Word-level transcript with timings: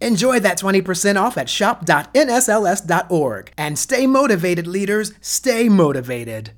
Enjoy 0.00 0.40
that 0.40 0.58
20% 0.58 1.20
off 1.20 1.38
at 1.38 1.48
shop.nsls.org. 1.48 3.52
And 3.58 3.78
stay 3.78 4.06
motivated, 4.06 4.66
leaders. 4.66 5.12
Stay 5.20 5.68
motivated. 5.68 6.52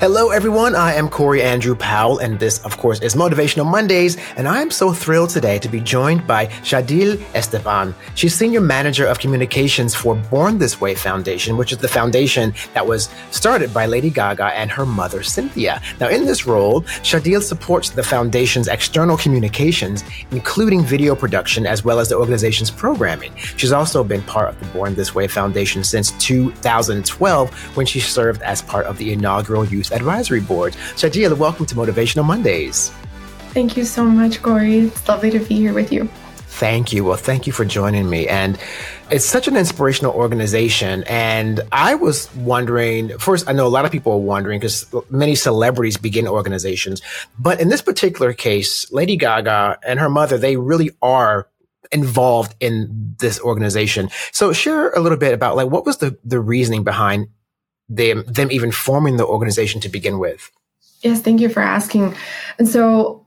Hello, 0.00 0.30
everyone. 0.30 0.74
I 0.74 0.94
am 0.94 1.10
Corey 1.10 1.42
Andrew 1.42 1.74
Powell, 1.74 2.20
and 2.20 2.40
this, 2.40 2.64
of 2.64 2.78
course, 2.78 3.02
is 3.02 3.14
Motivational 3.14 3.70
Mondays. 3.70 4.16
And 4.38 4.48
I 4.48 4.62
am 4.62 4.70
so 4.70 4.94
thrilled 4.94 5.28
today 5.28 5.58
to 5.58 5.68
be 5.68 5.78
joined 5.78 6.26
by 6.26 6.46
Shadille 6.64 7.18
Estepan. 7.34 7.92
She's 8.14 8.34
Senior 8.34 8.62
Manager 8.62 9.04
of 9.06 9.18
Communications 9.18 9.94
for 9.94 10.14
Born 10.14 10.56
This 10.56 10.80
Way 10.80 10.94
Foundation, 10.94 11.58
which 11.58 11.70
is 11.70 11.76
the 11.76 11.86
foundation 11.86 12.54
that 12.72 12.86
was 12.86 13.10
started 13.30 13.74
by 13.74 13.84
Lady 13.84 14.08
Gaga 14.08 14.46
and 14.54 14.70
her 14.70 14.86
mother, 14.86 15.22
Cynthia. 15.22 15.82
Now, 16.00 16.08
in 16.08 16.24
this 16.24 16.46
role, 16.46 16.80
Shadille 17.02 17.42
supports 17.42 17.90
the 17.90 18.02
foundation's 18.02 18.68
external 18.68 19.18
communications, 19.18 20.02
including 20.30 20.82
video 20.82 21.14
production, 21.14 21.66
as 21.66 21.84
well 21.84 21.98
as 21.98 22.08
the 22.08 22.16
organization's 22.16 22.70
programming. 22.70 23.36
She's 23.36 23.70
also 23.70 24.02
been 24.02 24.22
part 24.22 24.48
of 24.48 24.58
the 24.60 24.66
Born 24.68 24.94
This 24.94 25.14
Way 25.14 25.28
Foundation 25.28 25.84
since 25.84 26.12
2012 26.12 27.76
when 27.76 27.84
she 27.84 28.00
served 28.00 28.40
as 28.40 28.62
part 28.62 28.86
of 28.86 28.96
the 28.96 29.12
inaugural 29.12 29.66
Youth 29.66 29.89
Advisory 29.92 30.40
Board. 30.40 30.74
Shadille, 30.96 31.36
welcome 31.36 31.66
to 31.66 31.74
Motivational 31.74 32.24
Mondays. 32.24 32.90
Thank 33.52 33.76
you 33.76 33.84
so 33.84 34.04
much, 34.04 34.42
Corey. 34.42 34.78
It's 34.80 35.08
lovely 35.08 35.30
to 35.30 35.40
be 35.40 35.56
here 35.56 35.72
with 35.72 35.92
you. 35.92 36.08
Thank 36.50 36.92
you. 36.92 37.04
Well, 37.04 37.16
thank 37.16 37.46
you 37.46 37.52
for 37.52 37.64
joining 37.64 38.10
me. 38.10 38.28
And 38.28 38.58
it's 39.10 39.24
such 39.24 39.48
an 39.48 39.56
inspirational 39.56 40.12
organization. 40.12 41.04
And 41.04 41.60
I 41.72 41.94
was 41.94 42.32
wondering 42.34 43.16
first, 43.18 43.48
I 43.48 43.52
know 43.52 43.66
a 43.66 43.68
lot 43.68 43.84
of 43.84 43.92
people 43.92 44.12
are 44.12 44.18
wondering 44.18 44.60
because 44.60 44.92
many 45.08 45.36
celebrities 45.36 45.96
begin 45.96 46.28
organizations. 46.28 47.00
But 47.38 47.60
in 47.60 47.70
this 47.70 47.82
particular 47.82 48.32
case, 48.32 48.90
Lady 48.92 49.16
Gaga 49.16 49.78
and 49.86 49.98
her 50.00 50.10
mother, 50.10 50.36
they 50.38 50.56
really 50.56 50.90
are 51.00 51.48
involved 51.92 52.54
in 52.60 53.16
this 53.18 53.40
organization. 53.40 54.10
So 54.32 54.52
share 54.52 54.90
a 54.90 55.00
little 55.00 55.18
bit 55.18 55.32
about 55.32 55.56
like 55.56 55.70
what 55.70 55.86
was 55.86 55.98
the, 55.98 56.18
the 56.24 56.40
reasoning 56.40 56.84
behind 56.84 57.28
them 57.90 58.24
them 58.26 58.50
even 58.50 58.70
forming 58.70 59.16
the 59.16 59.26
organization 59.26 59.80
to 59.82 59.88
begin 59.88 60.18
with? 60.18 60.50
Yes, 61.02 61.20
thank 61.20 61.40
you 61.40 61.48
for 61.48 61.60
asking. 61.60 62.14
And 62.58 62.68
so, 62.68 63.26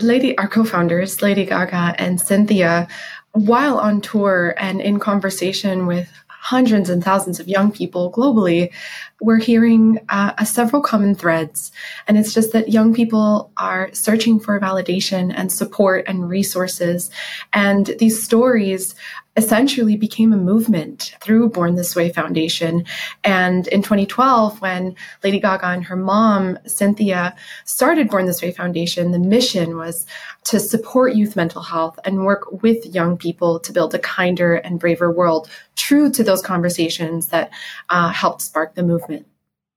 Lady, 0.00 0.36
our 0.36 0.48
co-founders, 0.48 1.22
Lady 1.22 1.46
Gaga 1.46 1.94
and 1.98 2.20
Cynthia, 2.20 2.88
while 3.32 3.78
on 3.78 4.00
tour 4.00 4.54
and 4.58 4.80
in 4.80 4.98
conversation 4.98 5.86
with 5.86 6.08
hundreds 6.40 6.88
and 6.88 7.04
thousands 7.04 7.38
of 7.38 7.46
young 7.46 7.70
people 7.70 8.10
globally, 8.10 8.72
we're 9.20 9.38
hearing 9.38 10.00
uh, 10.08 10.42
several 10.44 10.80
common 10.80 11.14
threads. 11.14 11.70
And 12.08 12.16
it's 12.16 12.32
just 12.32 12.52
that 12.54 12.70
young 12.70 12.94
people 12.94 13.52
are 13.58 13.90
searching 13.92 14.40
for 14.40 14.58
validation 14.58 15.32
and 15.36 15.52
support 15.52 16.04
and 16.08 16.28
resources. 16.30 17.10
And 17.52 17.94
these 17.98 18.22
stories 18.22 18.94
essentially 19.40 19.96
became 19.96 20.34
a 20.34 20.36
movement 20.36 21.16
through 21.22 21.48
Born 21.48 21.74
This 21.74 21.96
Way 21.96 22.12
Foundation. 22.12 22.84
And 23.24 23.66
in 23.68 23.82
2012, 23.82 24.60
when 24.60 24.94
Lady 25.24 25.40
Gaga 25.40 25.68
and 25.68 25.84
her 25.84 25.96
mom, 25.96 26.58
Cynthia, 26.66 27.34
started 27.64 28.10
Born 28.10 28.26
This 28.26 28.42
Way 28.42 28.52
Foundation, 28.52 29.12
the 29.12 29.18
mission 29.18 29.78
was 29.78 30.06
to 30.44 30.60
support 30.60 31.14
youth 31.14 31.36
mental 31.36 31.62
health 31.62 31.98
and 32.04 32.26
work 32.26 32.62
with 32.62 32.84
young 32.94 33.16
people 33.16 33.58
to 33.60 33.72
build 33.72 33.94
a 33.94 33.98
kinder 33.98 34.56
and 34.56 34.78
braver 34.78 35.10
world, 35.10 35.48
true 35.74 36.10
to 36.10 36.22
those 36.22 36.42
conversations 36.42 37.28
that 37.28 37.50
uh, 37.88 38.10
helped 38.10 38.42
spark 38.42 38.74
the 38.74 38.82
movement. 38.82 39.26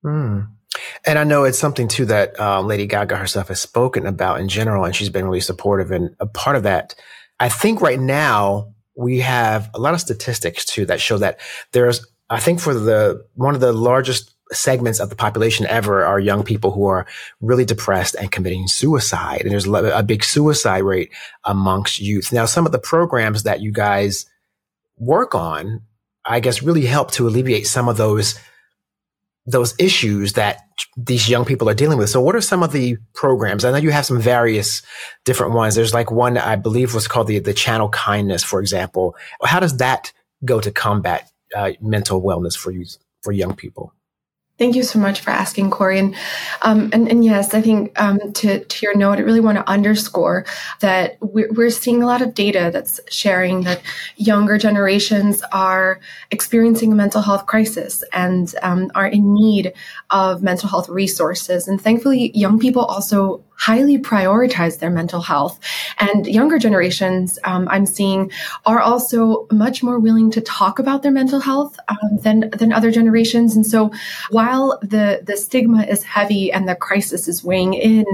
Mm. 0.04 0.50
And 1.06 1.18
I 1.18 1.24
know 1.24 1.46
it's 1.46 1.60
something 1.60 1.88
too 1.88 2.06
that 2.06 2.38
um, 2.38 2.68
Lady 2.68 2.86
Gaga 2.86 3.16
herself 3.16 3.48
has 3.48 3.62
spoken 3.62 4.06
about 4.06 4.42
in 4.42 4.50
general, 4.50 4.84
and 4.84 4.94
she's 4.94 5.10
been 5.10 5.24
really 5.24 5.40
supportive. 5.40 5.92
And 5.92 6.16
a 6.20 6.26
part 6.26 6.58
of 6.58 6.64
that, 6.64 6.96
I 7.40 7.48
think 7.48 7.80
right 7.80 8.00
now, 8.00 8.73
we 8.96 9.20
have 9.20 9.70
a 9.74 9.80
lot 9.80 9.94
of 9.94 10.02
statistics 10.02 10.66
too 10.66 10.86
that 10.86 11.02
show 11.02 11.18
that 11.18 11.40
there's, 11.72 12.06
I 12.30 12.40
think 12.40 12.59
for 12.59 12.74
the, 12.74 13.26
one 13.36 13.56
of 13.56 13.62
the 13.62 13.74
largest 13.74 14.34
segments 14.52 15.00
of 15.00 15.09
the 15.09 15.16
population 15.16 15.66
ever 15.68 16.06
are 16.06 16.20
young 16.20 16.44
people 16.44 16.72
who 16.72 16.86
are 16.86 17.08
really 17.42 17.66
depressed 17.66 18.16
and 18.16 18.31
committing 18.31 18.68
suicide. 18.68 19.42
And 19.42 19.52
there's 19.52 19.68
a 19.68 20.04
big 20.04 20.24
suicide 20.24 20.84
rate 20.84 21.12
amongst 21.44 22.00
youth. 22.00 22.31
Now, 22.31 22.46
some 22.46 22.66
of 22.66 22.72
the 22.72 22.80
programs 22.80 23.44
that 23.44 23.62
you 23.62 23.72
guys 23.72 24.26
work 24.98 25.34
on, 25.34 25.81
I 26.25 26.40
guess 26.40 26.62
really 26.62 26.86
help 26.86 27.12
to 27.12 27.28
alleviate 27.28 27.68
some 27.68 27.90
of 27.90 27.98
those 27.98 28.40
those 29.46 29.75
issues 29.78 30.34
that 30.34 30.62
these 30.98 31.30
young 31.30 31.46
people 31.46 31.70
are 31.70 31.74
dealing 31.74 31.98
with. 31.98 32.10
So 32.10 32.22
what 32.22 32.36
are 32.36 32.42
some 32.42 32.64
of 32.64 32.72
the 32.72 32.98
programs? 33.14 33.66
I 33.66 33.72
know 33.72 33.78
you 33.78 33.92
have 33.92 34.06
some 34.06 34.20
various 34.20 34.82
different 35.26 35.54
ones. 35.54 35.76
There's 35.76 35.94
like 35.94 36.12
one 36.12 36.38
I 36.38 36.56
believe 36.56 36.94
was 36.94 37.08
called 37.08 37.28
the, 37.28 37.40
the 37.40 37.54
channel 37.54 37.90
kindness, 37.90 38.44
for 38.44 38.60
example. 38.60 39.16
How 39.44 39.60
does 39.60 39.78
that 39.78 40.12
go 40.46 40.60
to 40.60 40.72
combat 40.72 41.30
uh, 41.56 41.72
mental 41.82 42.22
wellness 42.22 42.58
for 42.58 42.72
you, 42.72 42.86
for 43.22 43.32
young 43.32 43.56
people? 43.56 43.94
Thank 44.59 44.75
you 44.75 44.84
so 44.84 45.00
much 45.00 45.22
for 45.22 45.31
asking, 45.31 45.72
Corey. 45.72 45.97
And 45.97 46.16
um, 46.62 46.91
and, 46.94 47.09
and, 47.09 47.25
yes, 47.25 47.56
I 47.56 47.62
think 47.62 48.00
um, 48.00 48.19
to 48.34 48.64
to 48.64 48.86
your 48.86 48.96
note, 48.96 49.18
I 49.18 49.22
really 49.22 49.40
want 49.40 49.58
to 49.58 49.68
underscore 49.68 50.46
that 50.80 51.18
we're, 51.22 51.52
we're 51.52 51.72
seeing 51.72 52.03
a 52.03 52.06
lot 52.06 52.22
of 52.22 52.36
data 52.36 52.69
that's 52.72 53.00
sharing 53.09 53.63
that 53.63 53.81
younger 54.16 54.59
generations 54.59 55.42
are 55.52 56.00
experiencing 56.30 56.92
a 56.92 56.96
mental 56.96 57.24
health 57.24 57.47
crisis 57.47 58.03
and 58.13 58.53
um, 58.62 58.92
are 58.94 59.08
in 59.08 59.34
need 59.34 59.74
of 60.12 60.44
mental 60.44 60.69
health 60.69 60.88
resources. 60.88 61.68
And 61.68 61.81
thankfully, 61.81 62.31
young 62.36 62.59
people 62.59 62.86
also 62.86 63.44
highly 63.66 63.97
prioritize 63.97 64.79
their 64.79 64.90
mental 64.90 65.22
health. 65.22 65.57
And 66.00 66.28
younger 66.28 66.59
generations, 66.59 67.40
um, 67.46 67.68
I'm 67.69 67.85
seeing, 67.85 68.29
are 68.66 68.81
also 68.81 69.47
much 69.51 69.81
more 69.81 70.00
willing 70.00 70.31
to 70.31 70.41
talk 70.41 70.79
about 70.79 71.01
their 71.01 71.13
mental 71.13 71.40
health 71.40 71.79
um, 71.88 72.18
than 72.24 72.50
than 72.50 72.74
other 72.74 72.91
generations. 72.91 73.56
And 73.56 73.66
so, 73.66 73.91
while 74.31 74.79
the 74.81 75.22
the 75.24 75.38
stigma 75.38 75.84
is 75.84 76.03
heavy 76.03 76.51
and 76.51 76.68
the 76.68 76.75
crisis 76.75 77.28
is 77.28 77.44
weighing 77.44 77.74
in, 77.74 78.06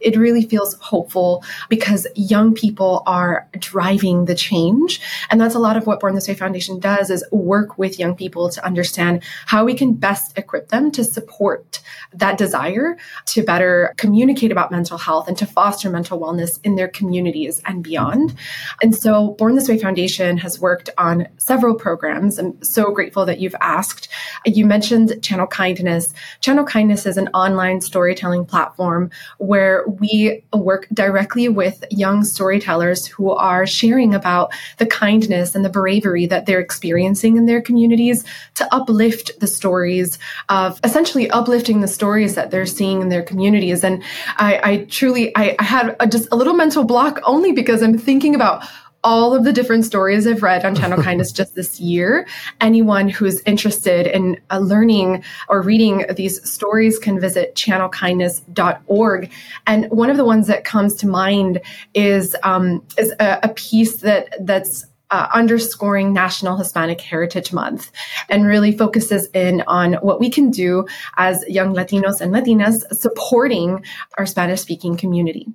it 0.00 0.16
really 0.16 0.42
feels 0.42 0.74
hopeful 0.74 1.42
because 1.70 2.06
young 2.14 2.52
people 2.52 3.02
are 3.06 3.48
driving 3.58 4.26
the 4.26 4.34
change, 4.34 5.00
and 5.30 5.40
that's 5.40 5.54
a 5.54 5.64
lot 5.66 5.76
of 5.78 5.86
what 5.86 6.00
Born 6.00 6.14
This 6.14 6.28
Way 6.28 6.34
Foundation 6.34 6.78
does: 6.80 7.08
is 7.08 7.24
work 7.32 7.78
with 7.78 7.98
young 7.98 8.14
people 8.14 8.50
to 8.50 8.64
understand 8.64 9.22
how 9.46 9.64
we 9.64 9.74
can 9.74 9.94
best 9.94 10.36
equip 10.36 10.68
them 10.68 10.90
to 10.90 11.02
support 11.02 11.80
that 12.12 12.36
desire 12.36 12.98
to 13.26 13.42
better 13.42 13.94
communicate 13.96 14.52
about 14.52 14.70
mental 14.70 14.97
mental 14.98 15.12
health 15.12 15.28
and 15.28 15.36
to 15.38 15.46
foster 15.46 15.90
mental 15.90 16.18
wellness 16.18 16.58
in 16.64 16.76
their 16.76 16.88
communities 16.88 17.62
and 17.66 17.82
beyond. 17.82 18.34
And 18.82 18.94
so, 18.94 19.30
Born 19.38 19.54
This 19.54 19.68
Way 19.68 19.78
Foundation 19.78 20.38
has 20.38 20.60
worked 20.60 20.90
on 20.98 21.28
several 21.38 21.74
programs. 21.74 22.38
I'm 22.38 22.62
so 22.62 22.90
grateful 22.90 23.26
that 23.26 23.40
you've 23.40 23.54
asked. 23.60 24.08
You 24.44 24.66
mentioned 24.66 25.22
Channel 25.22 25.46
Kindness. 25.46 26.14
Channel 26.40 26.64
Kindness 26.64 27.06
is 27.06 27.16
an 27.16 27.28
online 27.28 27.80
storytelling 27.80 28.44
platform 28.44 29.10
where 29.38 29.84
we 29.86 30.42
work 30.52 30.88
directly 30.92 31.48
with 31.48 31.84
young 31.90 32.24
storytellers 32.24 33.06
who 33.06 33.30
are 33.30 33.66
sharing 33.66 34.14
about 34.14 34.52
the 34.78 34.86
kindness 34.86 35.54
and 35.54 35.64
the 35.64 35.70
bravery 35.70 36.26
that 36.26 36.46
they're 36.46 36.60
experiencing 36.60 37.36
in 37.36 37.46
their 37.46 37.62
communities 37.62 38.24
to 38.54 38.74
uplift 38.74 39.30
the 39.40 39.46
stories 39.46 40.18
of 40.48 40.80
essentially 40.82 41.30
uplifting 41.30 41.80
the 41.80 41.88
stories 41.88 42.34
that 42.34 42.50
they're 42.50 42.66
seeing 42.66 43.02
in 43.02 43.08
their 43.08 43.22
communities. 43.22 43.84
And 43.84 44.02
I, 44.38 44.60
I 44.70 44.77
truly, 44.86 45.36
I, 45.36 45.56
I 45.58 45.62
had 45.62 45.96
a, 46.00 46.06
just 46.06 46.28
a 46.30 46.36
little 46.36 46.54
mental 46.54 46.84
block 46.84 47.20
only 47.24 47.52
because 47.52 47.82
I'm 47.82 47.98
thinking 47.98 48.34
about 48.34 48.66
all 49.04 49.34
of 49.34 49.44
the 49.44 49.52
different 49.52 49.84
stories 49.84 50.26
I've 50.26 50.42
read 50.42 50.64
on 50.64 50.74
Channel 50.74 51.02
Kindness 51.02 51.32
just 51.32 51.54
this 51.54 51.80
year. 51.80 52.26
Anyone 52.60 53.08
who's 53.08 53.40
interested 53.42 54.06
in 54.06 54.40
uh, 54.50 54.58
learning 54.58 55.22
or 55.48 55.62
reading 55.62 56.04
these 56.16 56.48
stories 56.48 56.98
can 56.98 57.20
visit 57.20 57.54
channelkindness.org. 57.54 59.30
And 59.66 59.86
one 59.90 60.10
of 60.10 60.16
the 60.16 60.24
ones 60.24 60.46
that 60.48 60.64
comes 60.64 60.94
to 60.96 61.06
mind 61.06 61.60
is 61.94 62.34
um, 62.42 62.84
is 62.96 63.12
a, 63.20 63.38
a 63.44 63.48
piece 63.50 63.98
that 63.98 64.34
that's 64.40 64.84
uh, 65.10 65.28
underscoring 65.32 66.12
National 66.12 66.56
Hispanic 66.56 67.00
Heritage 67.00 67.52
Month 67.52 67.90
and 68.28 68.46
really 68.46 68.76
focuses 68.76 69.26
in 69.34 69.62
on 69.66 69.94
what 69.94 70.20
we 70.20 70.30
can 70.30 70.50
do 70.50 70.86
as 71.16 71.44
young 71.48 71.74
Latinos 71.74 72.20
and 72.20 72.32
Latinas 72.32 72.82
supporting 72.94 73.84
our 74.16 74.26
Spanish 74.26 74.60
speaking 74.60 74.96
community. 74.96 75.46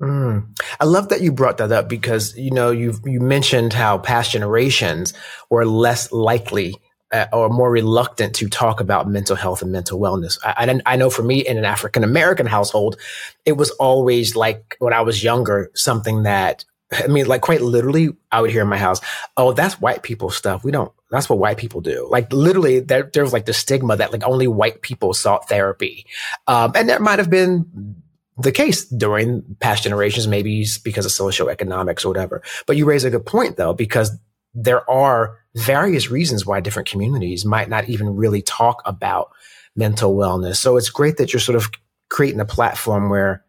Mm. 0.00 0.56
I 0.78 0.84
love 0.84 1.08
that 1.08 1.22
you 1.22 1.32
brought 1.32 1.58
that 1.58 1.72
up 1.72 1.88
because 1.88 2.36
you 2.36 2.52
know 2.52 2.70
you 2.70 2.94
you 3.04 3.20
mentioned 3.20 3.72
how 3.72 3.98
past 3.98 4.30
generations 4.30 5.12
were 5.50 5.66
less 5.66 6.12
likely 6.12 6.76
uh, 7.10 7.26
or 7.32 7.48
more 7.48 7.70
reluctant 7.70 8.34
to 8.36 8.48
talk 8.48 8.80
about 8.80 9.08
mental 9.08 9.34
health 9.34 9.62
and 9.62 9.72
mental 9.72 9.98
wellness. 9.98 10.38
I, 10.44 10.66
I, 10.86 10.92
I 10.92 10.96
know 10.96 11.10
for 11.10 11.22
me 11.22 11.40
in 11.40 11.58
an 11.58 11.64
African 11.64 12.04
American 12.04 12.46
household, 12.46 12.96
it 13.44 13.56
was 13.56 13.70
always 13.72 14.36
like 14.36 14.76
when 14.78 14.92
I 14.92 15.00
was 15.00 15.24
younger, 15.24 15.70
something 15.74 16.22
that 16.22 16.64
I 16.92 17.06
mean, 17.06 17.26
like 17.26 17.42
quite 17.42 17.60
literally, 17.60 18.10
I 18.32 18.40
would 18.40 18.50
hear 18.50 18.62
in 18.62 18.68
my 18.68 18.78
house, 18.78 19.00
"Oh, 19.36 19.52
that's 19.52 19.80
white 19.80 20.02
people 20.02 20.30
stuff. 20.30 20.64
We 20.64 20.70
don't. 20.70 20.92
That's 21.10 21.28
what 21.28 21.38
white 21.38 21.58
people 21.58 21.80
do." 21.80 22.06
Like 22.10 22.32
literally, 22.32 22.80
there, 22.80 23.10
there 23.12 23.22
was 23.22 23.32
like 23.32 23.46
the 23.46 23.52
stigma 23.52 23.96
that 23.96 24.12
like 24.12 24.24
only 24.24 24.46
white 24.46 24.80
people 24.80 25.12
sought 25.12 25.48
therapy, 25.48 26.06
um, 26.46 26.72
and 26.74 26.88
that 26.88 27.02
might 27.02 27.18
have 27.18 27.30
been 27.30 27.96
the 28.38 28.52
case 28.52 28.84
during 28.86 29.42
past 29.60 29.82
generations, 29.82 30.26
maybe 30.26 30.64
because 30.84 31.04
of 31.04 31.12
socioeconomics 31.12 32.04
or 32.04 32.08
whatever. 32.08 32.42
But 32.66 32.76
you 32.76 32.84
raise 32.86 33.04
a 33.04 33.10
good 33.10 33.26
point 33.26 33.56
though, 33.56 33.74
because 33.74 34.16
there 34.54 34.88
are 34.88 35.38
various 35.54 36.10
reasons 36.10 36.46
why 36.46 36.60
different 36.60 36.88
communities 36.88 37.44
might 37.44 37.68
not 37.68 37.88
even 37.88 38.16
really 38.16 38.42
talk 38.42 38.80
about 38.84 39.30
mental 39.76 40.14
wellness. 40.14 40.56
So 40.56 40.76
it's 40.76 40.90
great 40.90 41.16
that 41.18 41.32
you're 41.32 41.40
sort 41.40 41.56
of 41.56 41.68
creating 42.10 42.40
a 42.40 42.44
platform 42.44 43.10
where 43.10 43.44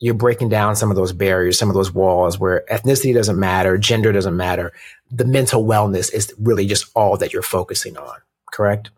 you're 0.00 0.14
breaking 0.14 0.48
down 0.48 0.74
some 0.74 0.90
of 0.90 0.96
those 0.96 1.12
barriers, 1.12 1.58
some 1.58 1.68
of 1.68 1.74
those 1.74 1.92
walls 1.92 2.38
where 2.38 2.64
ethnicity 2.70 3.14
doesn't 3.14 3.38
matter, 3.38 3.76
gender 3.76 4.12
doesn't 4.12 4.36
matter. 4.36 4.72
The 5.10 5.26
mental 5.26 5.64
wellness 5.64 6.12
is 6.12 6.34
really 6.40 6.66
just 6.66 6.86
all 6.94 7.16
that 7.18 7.32
you're 7.32 7.42
focusing 7.42 7.96
on, 7.98 8.16
correct? 8.50 8.90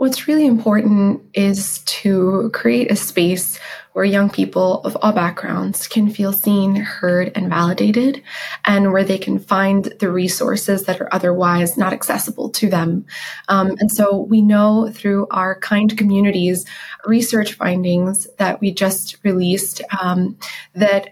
What's 0.00 0.26
really 0.26 0.46
important 0.46 1.20
is 1.34 1.80
to 1.80 2.50
create 2.54 2.90
a 2.90 2.96
space 2.96 3.60
where 3.92 4.06
young 4.06 4.30
people 4.30 4.80
of 4.80 4.96
all 5.02 5.12
backgrounds 5.12 5.86
can 5.86 6.08
feel 6.08 6.32
seen, 6.32 6.74
heard, 6.74 7.30
and 7.34 7.50
validated, 7.50 8.22
and 8.64 8.94
where 8.94 9.04
they 9.04 9.18
can 9.18 9.38
find 9.38 9.92
the 10.00 10.10
resources 10.10 10.84
that 10.84 11.02
are 11.02 11.14
otherwise 11.14 11.76
not 11.76 11.92
accessible 11.92 12.48
to 12.48 12.70
them. 12.70 13.04
Um, 13.48 13.76
and 13.78 13.92
so 13.92 14.20
we 14.22 14.40
know 14.40 14.90
through 14.90 15.26
our 15.30 15.60
kind 15.60 15.94
communities 15.98 16.64
research 17.04 17.52
findings 17.52 18.26
that 18.38 18.58
we 18.58 18.72
just 18.72 19.18
released 19.22 19.82
um, 20.00 20.38
that 20.72 21.10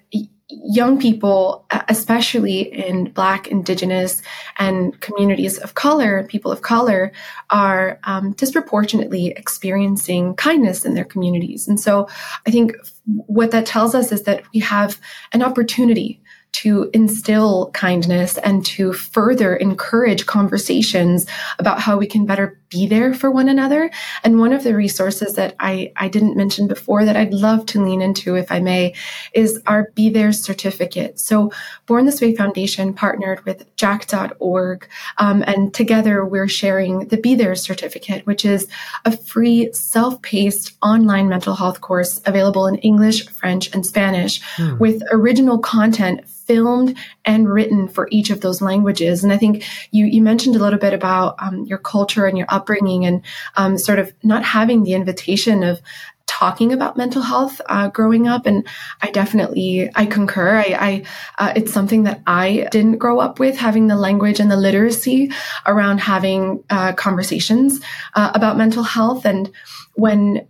young 0.51 0.99
people, 0.99 1.67
especially 1.89 2.61
in 2.61 3.11
Black, 3.11 3.49
Indigenous, 3.49 4.23
and 4.59 4.99
communities 5.01 5.59
of 5.59 5.75
color, 5.75 6.25
people 6.25 6.51
of 6.51 6.63
color, 6.63 7.13
are 7.51 7.99
um, 8.05 8.33
disproportionately 8.33 9.29
experiencing 9.29 10.35
kindness 10.37 10.85
in 10.85 10.95
their 10.95 11.05
communities. 11.05 11.69
And 11.69 11.79
so 11.79 12.09
I 12.47 12.51
think 12.51 12.75
what 13.05 13.51
that 13.51 13.67
tells 13.67 13.95
us 13.95 14.11
is 14.11 14.23
that 14.23 14.43
we 14.55 14.61
have 14.61 14.99
an 15.33 15.43
opportunity 15.43 16.23
to 16.51 16.91
instill 16.95 17.71
kindness 17.73 18.39
and 18.39 18.65
to 18.65 18.93
further 18.93 19.55
encourage 19.55 20.27
conversations 20.27 21.27
about 21.59 21.79
how 21.79 21.99
we 21.99 22.07
can 22.07 22.25
better 22.25 22.59
be 22.69 22.87
there 22.87 23.15
for 23.15 23.31
one 23.31 23.49
another. 23.49 23.91
And 24.25 24.39
one 24.39 24.53
of 24.53 24.65
the 24.65 24.75
resources 24.75 25.35
that 25.35 25.55
I, 25.59 25.93
I 25.97 26.09
didn't 26.09 26.37
mention 26.37 26.69
before 26.69 27.05
that 27.05 27.17
I'd 27.17 27.33
love 27.33 27.67
to 27.67 27.83
lean 27.83 28.03
into, 28.03 28.37
if 28.37 28.51
I 28.53 28.61
may, 28.61 28.95
is 29.33 29.61
our 29.67 29.91
Be 29.95 30.11
There 30.11 30.33
certificate. 30.33 31.19
So 31.19 31.53
Born 31.87 32.07
This 32.07 32.21
Way 32.21 32.35
Foundation 32.35 32.93
partnered 32.93 33.45
with 33.45 33.65
jack.org. 33.77 34.89
Um, 35.19 35.43
and 35.47 35.73
together 35.73 36.25
we're 36.25 36.49
sharing 36.49 37.09
the 37.09 37.17
Be 37.17 37.35
There 37.35 37.55
certificate, 37.55 38.27
which 38.27 38.45
is 38.45 38.69
a 39.05 39.17
free 39.17 39.73
self-paced 39.73 40.77
online 40.83 41.29
mental 41.29 41.55
health 41.55 41.81
course 41.81 42.21
available 42.27 42.67
in 42.67 42.77
English, 42.77 43.29
French, 43.29 43.75
and 43.75 43.85
Spanish 43.87 44.43
hmm. 44.57 44.79
with 44.79 45.03
original 45.11 45.59
content 45.59 46.29
filmed 46.49 46.97
and 47.27 47.47
written 47.47 47.87
for 47.87 48.09
each 48.11 48.31
of 48.31 48.41
those 48.41 48.63
languages. 48.63 49.23
And 49.23 49.33
I 49.33 49.37
think 49.37 49.65
you, 49.91 50.07
you 50.07 50.23
mentioned 50.23 50.57
a 50.57 50.59
little 50.59 50.79
bit 50.79 50.95
about 50.95 51.37
um, 51.41 51.65
your 51.65 51.77
culture 51.77 52.25
and 52.27 52.39
your 52.39 52.47
upbringing 52.59 53.07
and 53.07 53.25
um, 53.57 53.79
sort 53.79 53.99
of 53.99 54.13
not 54.23 54.45
having 54.45 54.83
the 54.83 54.95
invitation 54.95 55.63
of 55.63 55.81
talking 56.29 56.73
about 56.73 56.97
mental 56.97 57.23
health 57.23 57.61
uh, 57.67 57.89
growing 57.89 58.29
up. 58.29 58.47
And 58.47 58.67
i 59.03 59.11
definitely 59.11 59.91
i 59.97 60.07
concur. 60.07 60.59
I, 60.59 60.77
I 60.79 61.05
uh, 61.39 61.53
it's 61.57 61.73
something 61.73 62.05
that 62.05 62.21
i 62.27 62.69
didn't 62.71 62.99
grow 62.99 63.19
up 63.19 63.41
with 63.41 63.57
having 63.57 63.89
the 63.89 63.97
language 63.97 64.39
and 64.39 64.51
the 64.51 64.57
literacy 64.57 65.33
around 65.67 65.99
having 65.99 66.63
uh, 66.71 66.93
conversations 66.93 67.81
uh, 68.15 68.31
about 68.35 68.57
mental 68.57 68.85
health. 68.85 69.25
And 69.25 69.51
when 69.95 70.47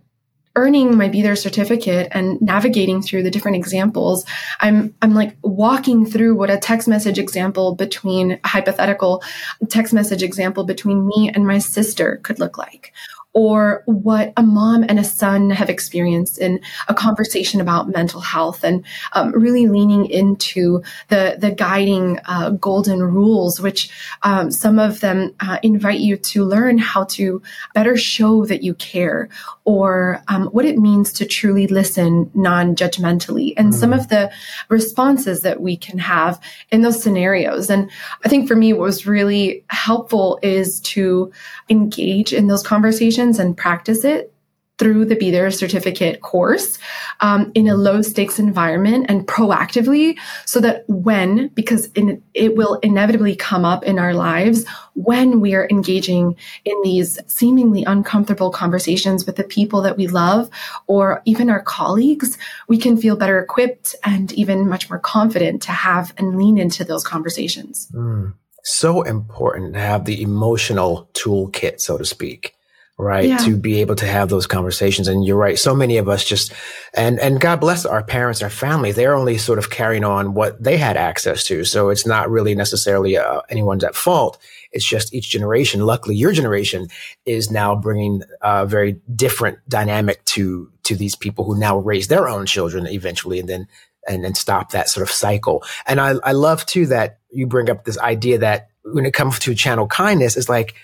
earning 0.55 0.97
my 0.97 1.07
Be 1.07 1.21
There 1.21 1.35
certificate 1.35 2.09
and 2.11 2.41
navigating 2.41 3.01
through 3.01 3.23
the 3.23 3.31
different 3.31 3.57
examples, 3.57 4.25
I'm 4.59 4.93
I'm 5.01 5.13
like 5.13 5.37
walking 5.41 6.05
through 6.05 6.35
what 6.35 6.49
a 6.49 6.57
text 6.57 6.87
message 6.87 7.19
example 7.19 7.75
between 7.75 8.39
a 8.43 8.47
hypothetical 8.47 9.23
text 9.69 9.93
message 9.93 10.23
example 10.23 10.63
between 10.63 11.07
me 11.07 11.31
and 11.33 11.45
my 11.45 11.59
sister 11.59 12.19
could 12.23 12.39
look 12.39 12.57
like 12.57 12.93
or 13.33 13.83
what 13.85 14.33
a 14.37 14.43
mom 14.43 14.83
and 14.83 14.99
a 14.99 15.03
son 15.03 15.49
have 15.51 15.69
experienced 15.69 16.39
in 16.39 16.59
a 16.87 16.93
conversation 16.93 17.61
about 17.61 17.89
mental 17.89 18.19
health 18.19 18.63
and 18.63 18.83
um, 19.13 19.31
really 19.31 19.67
leaning 19.67 20.05
into 20.07 20.81
the, 21.09 21.37
the 21.39 21.51
guiding 21.51 22.19
uh, 22.25 22.49
golden 22.51 23.01
rules, 23.01 23.61
which 23.61 23.89
um, 24.23 24.49
some 24.49 24.79
of 24.79 24.99
them 25.01 25.33
uh, 25.41 25.59
invite 25.61 25.99
you 25.99 26.17
to 26.17 26.43
learn 26.43 26.77
how 26.79 27.03
to 27.03 27.41
better 27.75 27.95
show 27.95 28.45
that 28.45 28.63
you 28.63 28.73
care 28.73 29.29
or 29.69 30.19
um, 30.29 30.47
what 30.47 30.65
it 30.65 30.79
means 30.79 31.13
to 31.13 31.27
truly 31.27 31.67
listen 31.67 32.31
non 32.33 32.75
judgmentally 32.75 33.53
and 33.55 33.67
mm 33.67 33.79
some 33.79 33.93
of 33.93 34.09
the 34.09 34.29
responses 34.67 35.41
that 35.41 35.61
we 35.61 35.77
can 35.77 35.97
have 35.97 36.37
in 36.69 36.81
those 36.81 37.01
scenarios. 37.01 37.69
And 37.69 37.89
I 38.25 38.27
think 38.27 38.47
for 38.47 38.55
me, 38.55 38.73
what 38.73 38.81
was 38.81 39.05
really 39.05 39.63
helpful 39.69 40.37
is 40.41 40.81
to 40.81 41.31
engage 41.69 42.33
in 42.33 42.47
those 42.47 42.63
conversations 42.63 43.39
and 43.39 43.55
practice 43.55 44.03
it 44.03 44.33
through 44.79 45.05
the 45.05 45.15
Be 45.15 45.29
There 45.29 45.51
certificate 45.51 46.21
course 46.21 46.79
um, 47.19 47.51
in 47.53 47.67
a 47.67 47.75
low 47.75 48.01
stakes 48.01 48.39
environment 48.39 49.05
and 49.09 49.27
proactively 49.27 50.17
so 50.45 50.61
that 50.61 50.85
when, 50.87 51.49
because 51.49 51.87
in, 51.91 52.23
it 52.33 52.55
will 52.55 52.75
inevitably 52.75 53.35
come 53.35 53.65
up 53.65 53.83
in 53.83 53.99
our 53.99 54.13
lives 54.13 54.65
when 54.93 55.41
we 55.41 55.53
are 55.53 55.67
engaging 55.69 56.35
in 56.63 56.81
these 56.81 57.19
seemingly 57.27 57.83
uncomfortable 57.83 58.49
conversations 58.49 59.25
with 59.25 59.35
the 59.35 59.43
people 59.43 59.81
that 59.81 59.97
we 59.97 60.07
love 60.07 60.49
or 60.87 61.21
even 61.25 61.49
our 61.49 61.61
colleagues, 61.61 62.37
we 62.69 62.77
can 62.77 62.97
feel 62.97 63.17
better 63.17 63.39
equipped 63.39 63.95
and 64.05 64.31
even 64.31 64.67
much 64.67 64.89
more 64.89 64.99
confident 64.99 65.61
to 65.61 65.71
have 65.71 66.13
and 66.17 66.37
lean 66.37 66.57
into 66.57 66.85
those 66.85 67.03
conversations. 67.03 67.89
Mm. 67.93 68.33
So 68.63 69.01
important 69.01 69.73
to 69.73 69.79
have 69.79 70.05
the 70.05 70.21
emotional 70.21 71.09
toolkit, 71.13 71.81
so 71.81 71.97
to 71.97 72.05
speak 72.05 72.55
right 72.99 73.29
yeah. 73.29 73.37
to 73.37 73.55
be 73.55 73.79
able 73.79 73.95
to 73.95 74.05
have 74.05 74.27
those 74.27 74.45
conversations. 74.45 75.07
And 75.07 75.25
you're 75.25 75.37
right 75.37 75.57
so 75.57 75.73
many 75.73 75.97
of 75.97 76.09
us 76.09 76.23
just 76.23 76.51
and 76.93 77.17
and 77.19 77.39
god 77.39 77.61
bless 77.61 77.85
our 77.85 78.03
parents 78.03 78.43
our 78.43 78.49
family. 78.49 78.91
They're 78.91 79.15
only 79.15 79.37
sort 79.37 79.57
of 79.57 79.69
carrying 79.69 80.03
on 80.03 80.33
what 80.33 80.61
they 80.61 80.77
had 80.77 80.97
access 80.97 81.45
to. 81.45 81.63
So 81.63 81.89
it's 81.89 82.05
not 82.05 82.29
really 82.29 82.53
necessarily 82.55 83.17
uh, 83.17 83.41
anyone's 83.49 83.85
at 83.85 83.95
fault. 83.95 84.37
It's 84.73 84.85
just 84.85 85.13
each 85.13 85.29
generation 85.29 85.85
luckily 85.85 86.15
your 86.15 86.33
generation 86.33 86.89
is 87.25 87.49
now 87.49 87.73
bringing 87.73 88.23
a 88.41 88.65
very 88.65 88.99
different 89.15 89.59
dynamic 89.69 90.23
to 90.25 90.69
to 90.83 90.95
these 90.95 91.15
people 91.15 91.45
who 91.45 91.57
now 91.57 91.77
raise 91.77 92.09
their 92.09 92.27
own 92.27 92.45
children 92.45 92.85
eventually 92.85 93.39
and 93.39 93.47
then 93.47 93.67
and 94.07 94.25
then 94.25 94.33
stop 94.33 94.71
that 94.71 94.89
sort 94.89 95.07
of 95.07 95.11
cycle. 95.11 95.63
And 95.87 96.01
i 96.01 96.15
i 96.25 96.33
love 96.33 96.65
too 96.65 96.87
that 96.87 97.19
you 97.31 97.47
bring 97.47 97.69
up 97.69 97.85
this 97.85 97.97
idea 97.97 98.39
that 98.39 98.69
when 98.83 99.05
it 99.05 99.13
comes 99.13 99.39
to 99.39 99.55
channel 99.55 99.87
kindness 99.87 100.35
is 100.35 100.49
like 100.49 100.75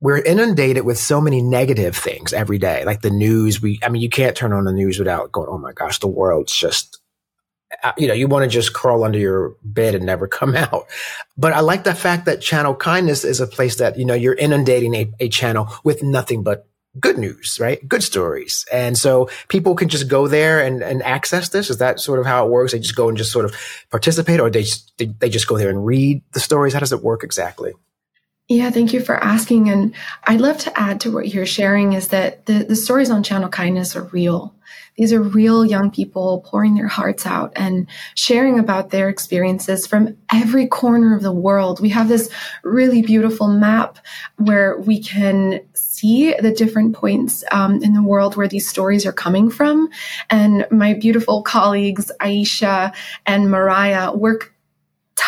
we're 0.00 0.18
inundated 0.18 0.84
with 0.84 0.98
so 0.98 1.20
many 1.20 1.40
negative 1.40 1.96
things 1.96 2.32
every 2.32 2.58
day, 2.58 2.84
like 2.84 3.00
the 3.00 3.10
news. 3.10 3.62
We, 3.62 3.78
I 3.82 3.88
mean, 3.88 4.02
you 4.02 4.10
can't 4.10 4.36
turn 4.36 4.52
on 4.52 4.64
the 4.64 4.72
news 4.72 4.98
without 4.98 5.32
going, 5.32 5.48
"Oh 5.50 5.58
my 5.58 5.72
gosh, 5.72 5.98
the 5.98 6.08
world's 6.08 6.54
just." 6.54 7.00
Uh, 7.82 7.92
you 7.98 8.06
know, 8.06 8.14
you 8.14 8.28
want 8.28 8.44
to 8.44 8.48
just 8.48 8.72
crawl 8.72 9.02
under 9.02 9.18
your 9.18 9.56
bed 9.64 9.94
and 9.94 10.06
never 10.06 10.28
come 10.28 10.54
out. 10.54 10.86
But 11.36 11.52
I 11.52 11.60
like 11.60 11.84
the 11.84 11.94
fact 11.94 12.26
that 12.26 12.40
Channel 12.40 12.76
Kindness 12.76 13.24
is 13.24 13.40
a 13.40 13.46
place 13.46 13.76
that 13.76 13.98
you 13.98 14.04
know 14.04 14.14
you're 14.14 14.34
inundating 14.34 14.94
a, 14.94 15.12
a 15.20 15.28
channel 15.28 15.68
with 15.82 16.02
nothing 16.02 16.42
but 16.42 16.68
good 17.00 17.18
news, 17.18 17.58
right? 17.60 17.86
Good 17.86 18.02
stories. 18.02 18.64
And 18.72 18.96
so 18.96 19.28
people 19.48 19.74
can 19.74 19.88
just 19.88 20.08
go 20.08 20.28
there 20.28 20.64
and, 20.64 20.82
and 20.82 21.02
access 21.02 21.50
this. 21.50 21.68
Is 21.70 21.78
that 21.78 22.00
sort 22.00 22.18
of 22.18 22.26
how 22.26 22.46
it 22.46 22.50
works? 22.50 22.72
They 22.72 22.78
just 22.78 22.96
go 22.96 23.08
and 23.08 23.18
just 23.18 23.32
sort 23.32 23.44
of 23.44 23.54
participate 23.90 24.40
or 24.40 24.50
they, 24.50 24.64
they, 24.96 25.06
they 25.06 25.28
just 25.28 25.46
go 25.46 25.58
there 25.58 25.70
and 25.70 25.84
read 25.84 26.22
the 26.32 26.40
stories? 26.40 26.72
How 26.72 26.80
does 26.80 26.92
it 26.92 27.02
work 27.02 27.22
exactly? 27.22 27.74
Yeah, 28.48 28.70
thank 28.70 28.92
you 28.92 29.00
for 29.00 29.16
asking. 29.16 29.70
And 29.70 29.94
I'd 30.24 30.40
love 30.40 30.58
to 30.58 30.78
add 30.78 31.00
to 31.00 31.12
what 31.12 31.34
you're 31.34 31.46
sharing 31.46 31.94
is 31.94 32.08
that 32.08 32.46
the, 32.46 32.64
the 32.64 32.76
stories 32.76 33.10
on 33.10 33.24
Channel 33.24 33.48
Kindness 33.48 33.96
are 33.96 34.04
real. 34.04 34.54
These 34.96 35.12
are 35.12 35.20
real 35.20 35.64
young 35.64 35.90
people 35.90 36.44
pouring 36.46 36.74
their 36.74 36.86
hearts 36.86 37.26
out 37.26 37.52
and 37.56 37.88
sharing 38.14 38.58
about 38.58 38.90
their 38.90 39.08
experiences 39.08 39.86
from 39.86 40.16
every 40.32 40.66
corner 40.68 41.14
of 41.14 41.22
the 41.22 41.32
world. 41.32 41.80
We 41.80 41.88
have 41.90 42.08
this 42.08 42.30
really 42.62 43.02
beautiful 43.02 43.48
map 43.48 43.98
where 44.36 44.78
we 44.78 45.02
can 45.02 45.60
see 45.74 46.32
the 46.34 46.52
different 46.52 46.94
points 46.94 47.44
um, 47.50 47.82
in 47.82 47.94
the 47.94 48.02
world 48.02 48.36
where 48.36 48.48
these 48.48 48.68
stories 48.68 49.04
are 49.04 49.12
coming 49.12 49.50
from. 49.50 49.88
And 50.30 50.66
my 50.70 50.94
beautiful 50.94 51.42
colleagues, 51.42 52.10
Aisha 52.20 52.94
and 53.26 53.50
Mariah, 53.50 54.12
work 54.12 54.54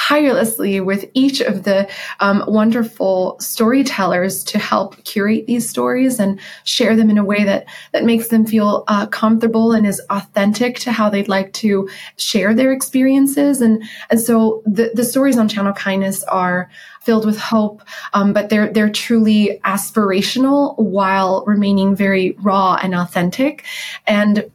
tirelessly 0.08 0.80
with 0.80 1.04
each 1.12 1.40
of 1.40 1.64
the 1.64 1.86
um, 2.20 2.42
wonderful 2.48 3.36
storytellers 3.40 4.42
to 4.42 4.58
help 4.58 4.96
curate 5.04 5.46
these 5.46 5.68
stories 5.68 6.18
and 6.18 6.40
share 6.64 6.96
them 6.96 7.10
in 7.10 7.18
a 7.18 7.24
way 7.24 7.44
that 7.44 7.66
that 7.92 8.04
makes 8.04 8.28
them 8.28 8.46
feel 8.46 8.84
uh, 8.88 9.06
comfortable 9.08 9.72
and 9.72 9.86
is 9.86 10.00
authentic 10.08 10.78
to 10.78 10.92
how 10.92 11.10
they'd 11.10 11.28
like 11.28 11.52
to 11.52 11.86
share 12.16 12.54
their 12.54 12.72
experiences. 12.72 13.60
And 13.60 13.82
and 14.08 14.18
so 14.18 14.62
the 14.64 14.90
the 14.94 15.04
stories 15.04 15.36
on 15.36 15.46
Channel 15.46 15.74
Kindness 15.74 16.24
are 16.24 16.70
filled 17.02 17.26
with 17.26 17.38
hope 17.38 17.82
um, 18.14 18.32
but 18.32 18.48
they're 18.48 18.72
they're 18.72 18.90
truly 18.90 19.60
aspirational 19.64 20.78
while 20.78 21.44
remaining 21.46 21.94
very 21.94 22.32
raw 22.40 22.78
and 22.82 22.94
authentic. 22.94 23.64
And 24.06 24.50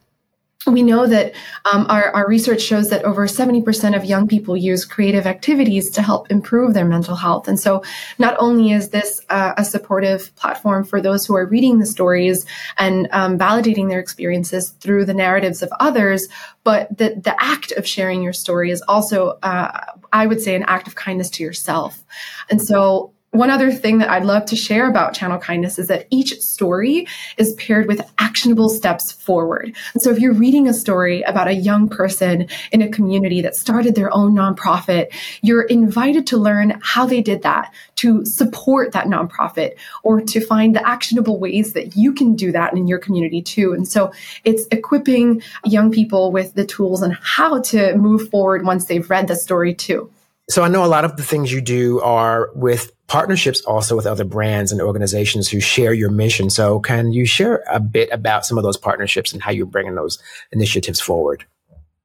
we 0.65 0.81
know 0.81 1.05
that 1.07 1.33
um, 1.65 1.85
our, 1.89 2.11
our, 2.11 2.27
research 2.27 2.61
shows 2.61 2.89
that 2.89 3.03
over 3.03 3.27
70% 3.27 3.95
of 3.95 4.05
young 4.05 4.27
people 4.27 4.55
use 4.55 4.85
creative 4.85 5.25
activities 5.25 5.89
to 5.91 6.01
help 6.01 6.31
improve 6.31 6.73
their 6.73 6.85
mental 6.85 7.15
health. 7.15 7.47
And 7.47 7.59
so 7.59 7.83
not 8.17 8.35
only 8.39 8.71
is 8.71 8.89
this 8.89 9.21
uh, 9.29 9.53
a 9.57 9.65
supportive 9.65 10.33
platform 10.35 10.83
for 10.85 11.01
those 11.01 11.25
who 11.25 11.35
are 11.35 11.45
reading 11.45 11.79
the 11.79 11.85
stories 11.85 12.45
and 12.77 13.07
um, 13.11 13.37
validating 13.37 13.89
their 13.89 13.99
experiences 13.99 14.69
through 14.79 15.05
the 15.05 15.13
narratives 15.13 15.61
of 15.61 15.69
others, 15.79 16.27
but 16.63 16.97
the, 16.97 17.19
the 17.21 17.35
act 17.39 17.71
of 17.73 17.87
sharing 17.87 18.21
your 18.21 18.33
story 18.33 18.71
is 18.71 18.81
also, 18.87 19.37
uh, 19.43 19.85
I 20.13 20.27
would 20.27 20.41
say, 20.41 20.55
an 20.55 20.63
act 20.63 20.87
of 20.87 20.95
kindness 20.95 21.29
to 21.31 21.43
yourself. 21.43 22.03
And 22.49 22.61
so 22.61 23.12
one 23.33 23.49
other 23.49 23.71
thing 23.71 23.97
that 23.97 24.11
I'd 24.11 24.25
love 24.25 24.45
to 24.45 24.55
share 24.55 24.87
about 24.87 25.15
channel 25.15 25.39
kindness 25.39 25.79
is 25.79 25.87
that 25.87 26.05
each 26.11 26.39
story 26.39 27.07
is 27.37 27.53
paired 27.53 27.87
with 27.87 28.07
actionable 28.19 28.69
steps 28.69 29.11
forward. 29.11 29.75
And 29.93 30.03
so 30.03 30.11
if 30.11 30.19
you're 30.19 30.33
reading 30.33 30.67
a 30.67 30.73
story 30.73 31.23
about 31.23 31.47
a 31.47 31.53
young 31.53 31.89
person 31.89 32.47
in 32.71 32.83
a 32.83 32.89
community 32.89 33.41
that 33.41 33.55
started 33.55 33.95
their 33.95 34.13
own 34.13 34.35
nonprofit, 34.35 35.11
you're 35.41 35.63
invited 35.63 36.27
to 36.27 36.37
learn 36.37 36.79
how 36.83 37.07
they 37.07 37.21
did 37.21 37.41
that, 37.41 37.73
to 37.95 38.23
support 38.23 38.91
that 38.91 39.07
nonprofit, 39.07 39.77
or 40.03 40.21
to 40.21 40.39
find 40.39 40.75
the 40.75 40.87
actionable 40.87 41.39
ways 41.39 41.73
that 41.73 41.95
you 41.95 42.13
can 42.13 42.35
do 42.35 42.51
that 42.51 42.73
in 42.77 42.87
your 42.87 42.99
community 42.99 43.41
too. 43.41 43.73
And 43.73 43.87
so 43.87 44.13
it's 44.43 44.67
equipping 44.69 45.41
young 45.65 45.91
people 45.91 46.31
with 46.31 46.53
the 46.53 46.65
tools 46.65 47.01
and 47.01 47.17
how 47.21 47.61
to 47.61 47.95
move 47.95 48.29
forward 48.29 48.63
once 48.63 48.85
they've 48.85 49.09
read 49.09 49.27
the 49.27 49.35
story 49.35 49.73
too. 49.73 50.11
So 50.49 50.61
I 50.63 50.67
know 50.67 50.83
a 50.83 50.87
lot 50.87 51.05
of 51.05 51.15
the 51.15 51.23
things 51.23 51.51
you 51.51 51.61
do 51.61 52.01
are 52.01 52.49
with 52.53 52.91
partnerships 53.07 53.61
also 53.61 53.95
with 53.95 54.05
other 54.05 54.25
brands 54.25 54.71
and 54.71 54.81
organizations 54.81 55.47
who 55.47 55.59
share 55.59 55.93
your 55.93 56.09
mission. 56.09 56.49
So 56.49 56.79
can 56.79 57.13
you 57.13 57.25
share 57.25 57.63
a 57.71 57.79
bit 57.79 58.09
about 58.11 58.45
some 58.45 58.57
of 58.57 58.63
those 58.63 58.77
partnerships 58.77 59.31
and 59.31 59.41
how 59.41 59.51
you're 59.51 59.65
bringing 59.65 59.95
those 59.95 60.21
initiatives 60.51 60.99
forward? 60.99 61.45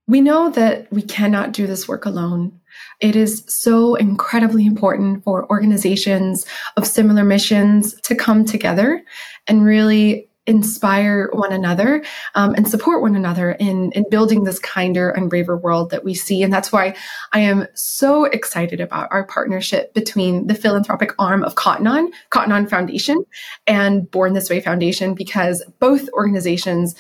We 0.07 0.21
know 0.21 0.51
that 0.51 0.91
we 0.93 1.03
cannot 1.03 1.53
do 1.53 1.67
this 1.67 1.89
work 1.89 2.07
alone. 2.07 2.59
It 3.01 3.17
is 3.17 3.45
so 3.49 3.95
incredibly 3.97 4.67
important 4.67 5.25
for 5.25 5.49
organizations 5.51 6.47
of 6.77 6.87
similar 6.87 7.25
missions 7.25 8.01
to 8.03 8.15
come 8.15 8.45
together 8.45 9.03
and 9.47 9.65
really 9.65 10.28
inspire 10.49 11.29
one 11.33 11.53
another 11.53 12.03
um, 12.35 12.55
and 12.55 12.67
support 12.67 13.03
one 13.03 13.15
another 13.15 13.53
in, 13.53 13.93
in 13.93 14.05
building 14.11 14.45
this 14.45 14.59
kinder 14.59 15.11
and 15.11 15.29
braver 15.29 15.57
world 15.57 15.91
that 15.91 16.05
we 16.05 16.15
see. 16.15 16.43
And 16.43 16.53
that's 16.53 16.73
why 16.73 16.97
I 17.33 17.41
am 17.41 17.67
so 17.75 18.25
excited 18.25 18.81
about 18.81 19.09
our 19.13 19.25
partnership 19.25 19.93
between 19.93 20.47
the 20.47 20.55
philanthropic 20.55 21.13
arm 21.19 21.45
of 21.45 21.55
Cotton 21.55 21.87
On, 21.87 22.11
Cotton 22.31 22.53
On 22.53 22.67
Foundation, 22.67 23.23
and 23.67 24.11
Born 24.11 24.33
This 24.33 24.49
Way 24.49 24.61
Foundation, 24.61 25.15
because 25.15 25.63
both 25.79 26.09
organizations 26.15 26.95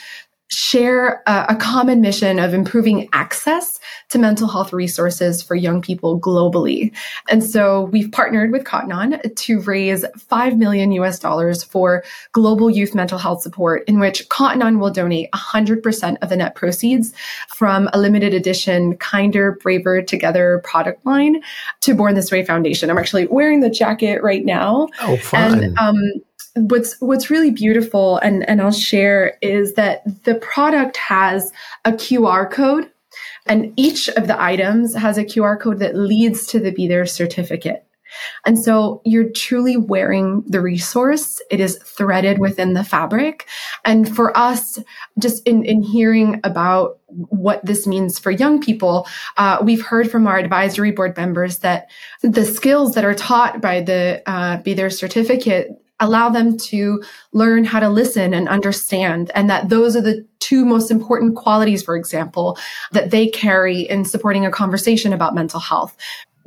share 0.49 1.23
a, 1.27 1.47
a, 1.51 1.57
common 1.57 2.01
mission 2.01 2.39
of 2.39 2.55
improving 2.55 3.09
access 3.13 3.79
to 4.09 4.19
mental 4.19 4.49
health 4.49 4.73
resources 4.73 5.43
for 5.43 5.55
young 5.55 5.83
people 5.83 6.19
globally. 6.19 6.95
And 7.29 7.45
so 7.45 7.83
we've 7.85 8.11
partnered 8.11 8.51
with 8.51 8.65
Cotton 8.65 8.91
On 8.91 9.21
to 9.21 9.61
raise 9.61 10.07
5 10.17 10.57
million 10.57 10.91
US 10.93 11.19
dollars 11.19 11.63
for 11.63 12.03
global 12.33 12.71
youth 12.71 12.95
mental 12.95 13.19
health 13.19 13.43
support 13.43 13.85
in 13.87 14.01
which 14.01 14.27
Cotton 14.31 14.63
On 14.63 14.79
will 14.79 14.91
donate 14.91 15.31
100% 15.33 16.17
of 16.23 16.29
the 16.31 16.37
net 16.37 16.55
proceeds 16.55 17.13
from 17.49 17.91
a 17.93 17.99
limited 17.99 18.33
edition 18.33 18.97
Kinder, 18.97 19.59
Braver 19.61 20.01
Together 20.01 20.63
product 20.65 21.05
line 21.05 21.43
to 21.81 21.95
Born 21.95 22.15
This 22.15 22.33
Way 22.33 22.45
Foundation. 22.45 22.89
I'm 22.89 22.99
actually 22.99 23.27
wearing 23.27 23.61
the 23.61 23.71
jacket 23.71 24.23
right 24.23 24.45
now. 24.45 24.89
Oh, 25.03 25.19
fun. 25.19 25.63
And 25.63 25.79
um, 25.79 25.97
what's 26.59 27.01
what's 27.01 27.31
really 27.31 27.51
beautiful 27.51 28.19
and 28.19 28.49
and 28.49 28.61
I'll 28.61 28.71
share 28.71 29.37
is 29.43 29.75
that 29.75 30.03
the 30.25 30.37
product 30.37 30.97
has 30.97 31.53
a 31.85 31.93
QR 31.93 32.51
code 32.51 32.91
and 33.47 33.73
each 33.77 34.09
of 34.11 34.27
the 34.27 34.41
items 34.41 34.95
has 34.95 35.19
a 35.19 35.25
QR 35.25 35.59
code 35.59 35.79
that 35.79 35.97
leads 35.97 36.47
to 36.49 36.61
the 36.61 36.71
Be 36.71 36.87
There 36.87 37.07
certificate. 37.07 37.85
And 38.47 38.59
so 38.59 39.03
you're 39.05 39.31
truly 39.31 39.77
wearing 39.77 40.43
the 40.47 40.61
resource. 40.61 41.41
It 41.51 41.61
is 41.61 41.77
threaded 41.79 42.39
within 42.39 42.73
the 42.73 42.85
fabric. 42.85 43.47
And 43.85 44.15
for 44.15 44.37
us, 44.37 44.79
just 45.19 45.47
in, 45.47 45.65
in 45.65 45.83
hearing 45.83 46.41
about 46.43 46.99
what 47.07 47.65
this 47.65 47.87
means 47.87 48.19
for 48.19 48.31
young 48.31 48.61
people, 48.61 49.07
uh, 49.37 49.59
we've 49.63 49.85
heard 49.85 50.11
from 50.11 50.27
our 50.27 50.39
advisory 50.39 50.91
board 50.91 51.17
members 51.17 51.59
that 51.59 51.91
the 52.23 52.47
skills 52.47 52.95
that 52.95 53.05
are 53.05 53.15
taught 53.15 53.61
by 53.61 53.83
the 53.83 54.23
uh, 54.27 54.59
Be 54.63 54.75
There 54.75 54.91
certificate 54.91 55.71
allow 56.01 56.29
them 56.29 56.57
to 56.57 57.03
learn 57.33 57.65
how 57.65 57.81
to 57.81 57.89
listen 57.89 58.33
and 58.33 58.49
understand 58.49 59.31
and 59.35 59.51
that 59.51 59.69
those 59.69 59.97
are 59.97 60.01
the 60.01 60.25
two 60.39 60.65
most 60.65 60.91
important 60.91 61.37
qualities 61.37 61.83
for 61.83 61.97
example 61.97 62.59
that 62.93 63.11
they 63.11 63.27
carry 63.29 63.81
in 63.81 64.05
supporting 64.05 64.47
a 64.47 64.51
conversation 64.51 65.13
about 65.13 65.35
mental 65.35 65.61
health 65.61 65.97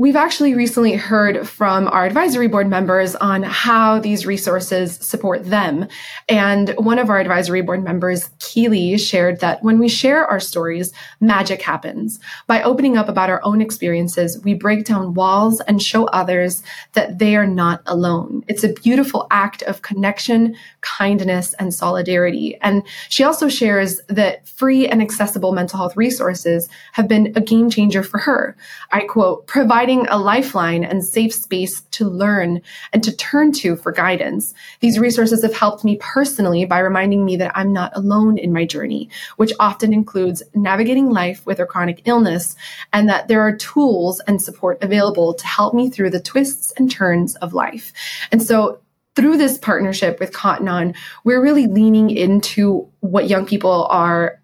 We've 0.01 0.15
actually 0.15 0.55
recently 0.55 0.93
heard 0.93 1.47
from 1.47 1.87
our 1.87 2.07
advisory 2.07 2.47
board 2.47 2.67
members 2.67 3.15
on 3.17 3.43
how 3.43 3.99
these 3.99 4.25
resources 4.25 4.95
support 4.95 5.45
them. 5.45 5.87
And 6.27 6.69
one 6.79 6.97
of 6.97 7.11
our 7.11 7.19
advisory 7.19 7.61
board 7.61 7.83
members, 7.83 8.31
Keely, 8.39 8.97
shared 8.97 9.41
that 9.41 9.61
when 9.61 9.77
we 9.77 9.87
share 9.87 10.25
our 10.25 10.39
stories, 10.39 10.91
magic 11.19 11.61
happens. 11.61 12.19
By 12.47 12.63
opening 12.63 12.97
up 12.97 13.09
about 13.09 13.29
our 13.29 13.41
own 13.43 13.61
experiences, 13.61 14.41
we 14.43 14.55
break 14.55 14.85
down 14.85 15.13
walls 15.13 15.61
and 15.67 15.79
show 15.79 16.05
others 16.05 16.63
that 16.93 17.19
they 17.19 17.35
are 17.35 17.45
not 17.45 17.83
alone. 17.85 18.43
It's 18.47 18.63
a 18.63 18.73
beautiful 18.73 19.27
act 19.29 19.61
of 19.61 19.83
connection, 19.83 20.55
kindness, 20.81 21.53
and 21.59 21.75
solidarity. 21.75 22.57
And 22.63 22.81
she 23.09 23.23
also 23.23 23.49
shares 23.49 24.01
that 24.07 24.47
free 24.47 24.87
and 24.87 24.99
accessible 24.99 25.51
mental 25.51 25.77
health 25.77 25.95
resources 25.95 26.69
have 26.93 27.07
been 27.07 27.33
a 27.35 27.41
game 27.41 27.69
changer 27.69 28.01
for 28.01 28.17
her. 28.17 28.57
I 28.91 29.01
quote, 29.01 29.45
providing 29.45 29.90
providing 29.91 30.07
a 30.09 30.17
lifeline 30.17 30.83
and 30.83 31.03
safe 31.03 31.33
space 31.33 31.81
to 31.91 32.07
learn 32.07 32.61
and 32.93 33.03
to 33.03 33.15
turn 33.15 33.51
to 33.51 33.75
for 33.75 33.91
guidance. 33.91 34.53
These 34.79 34.99
resources 34.99 35.43
have 35.43 35.53
helped 35.53 35.83
me 35.83 35.97
personally 35.99 36.65
by 36.65 36.79
reminding 36.79 37.25
me 37.25 37.35
that 37.37 37.51
I'm 37.55 37.73
not 37.73 37.95
alone 37.95 38.37
in 38.37 38.53
my 38.53 38.65
journey, 38.65 39.09
which 39.37 39.51
often 39.59 39.93
includes 39.93 40.43
navigating 40.55 41.09
life 41.09 41.45
with 41.45 41.59
a 41.59 41.65
chronic 41.65 42.01
illness, 42.05 42.55
and 42.93 43.09
that 43.09 43.27
there 43.27 43.41
are 43.41 43.55
tools 43.55 44.21
and 44.27 44.41
support 44.41 44.77
available 44.81 45.33
to 45.33 45.47
help 45.47 45.73
me 45.73 45.89
through 45.89 46.11
the 46.11 46.21
twists 46.21 46.71
and 46.77 46.89
turns 46.89 47.35
of 47.37 47.53
life. 47.53 47.91
And 48.31 48.41
so 48.41 48.79
through 49.15 49.37
this 49.37 49.57
partnership 49.57 50.19
with 50.19 50.31
Cotton 50.31 50.69
On, 50.69 50.93
we're 51.25 51.43
really 51.43 51.67
leaning 51.67 52.09
into 52.09 52.87
what 53.01 53.29
young 53.29 53.45
people 53.45 53.87
are 53.89 54.39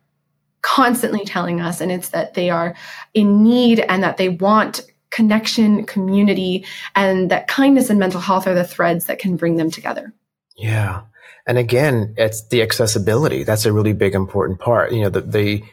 constantly 0.61 1.23
telling 1.23 1.61
us, 1.61 1.79
and 1.79 1.91
it's 1.91 2.09
that 2.09 2.33
they 2.33 2.49
are 2.49 2.75
in 3.13 3.43
need 3.43 3.79
and 3.79 4.03
that 4.03 4.17
they 4.17 4.27
want 4.27 4.81
connection, 5.17 5.83
community, 5.83 6.63
and 6.93 7.31
that 7.31 7.47
kindness 7.47 7.89
and 7.89 7.99
mental 7.99 8.21
health 8.21 8.45
are 8.45 8.53
the 8.53 8.63
threads 8.63 9.05
that 9.05 9.17
can 9.17 9.35
bring 9.35 9.55
them 9.55 9.71
together. 9.71 10.13
Yeah. 10.55 11.01
And 11.47 11.57
again, 11.57 12.13
it's 12.17 12.47
the 12.49 12.61
accessibility. 12.61 13.43
That's 13.43 13.65
a 13.65 13.73
really 13.73 13.93
big 13.93 14.13
important 14.13 14.59
part. 14.59 14.91
You 14.91 15.01
know, 15.01 15.09
the, 15.09 15.21
the 15.21 15.63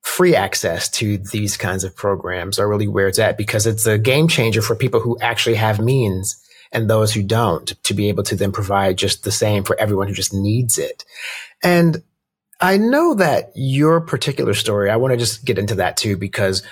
free 0.00 0.34
access 0.34 0.88
to 0.92 1.18
these 1.18 1.58
kinds 1.58 1.84
of 1.84 1.94
programs 1.94 2.58
are 2.58 2.66
really 2.66 2.88
where 2.88 3.06
it's 3.06 3.18
at 3.18 3.36
because 3.36 3.66
it's 3.66 3.86
a 3.86 3.98
game 3.98 4.28
changer 4.28 4.62
for 4.62 4.74
people 4.74 5.00
who 5.00 5.18
actually 5.20 5.56
have 5.56 5.78
means 5.78 6.42
and 6.72 6.88
those 6.88 7.12
who 7.12 7.22
don't 7.22 7.74
to 7.84 7.92
be 7.92 8.08
able 8.08 8.22
to 8.22 8.34
then 8.34 8.50
provide 8.50 8.96
just 8.96 9.24
the 9.24 9.30
same 9.30 9.62
for 9.62 9.78
everyone 9.78 10.08
who 10.08 10.14
just 10.14 10.32
needs 10.32 10.78
it. 10.78 11.04
And 11.62 12.02
I 12.62 12.78
know 12.78 13.12
that 13.16 13.50
your 13.54 14.00
particular 14.00 14.54
story, 14.54 14.90
I 14.90 14.96
want 14.96 15.12
to 15.12 15.18
just 15.18 15.44
get 15.44 15.58
into 15.58 15.74
that 15.74 15.98
too, 15.98 16.16
because 16.16 16.62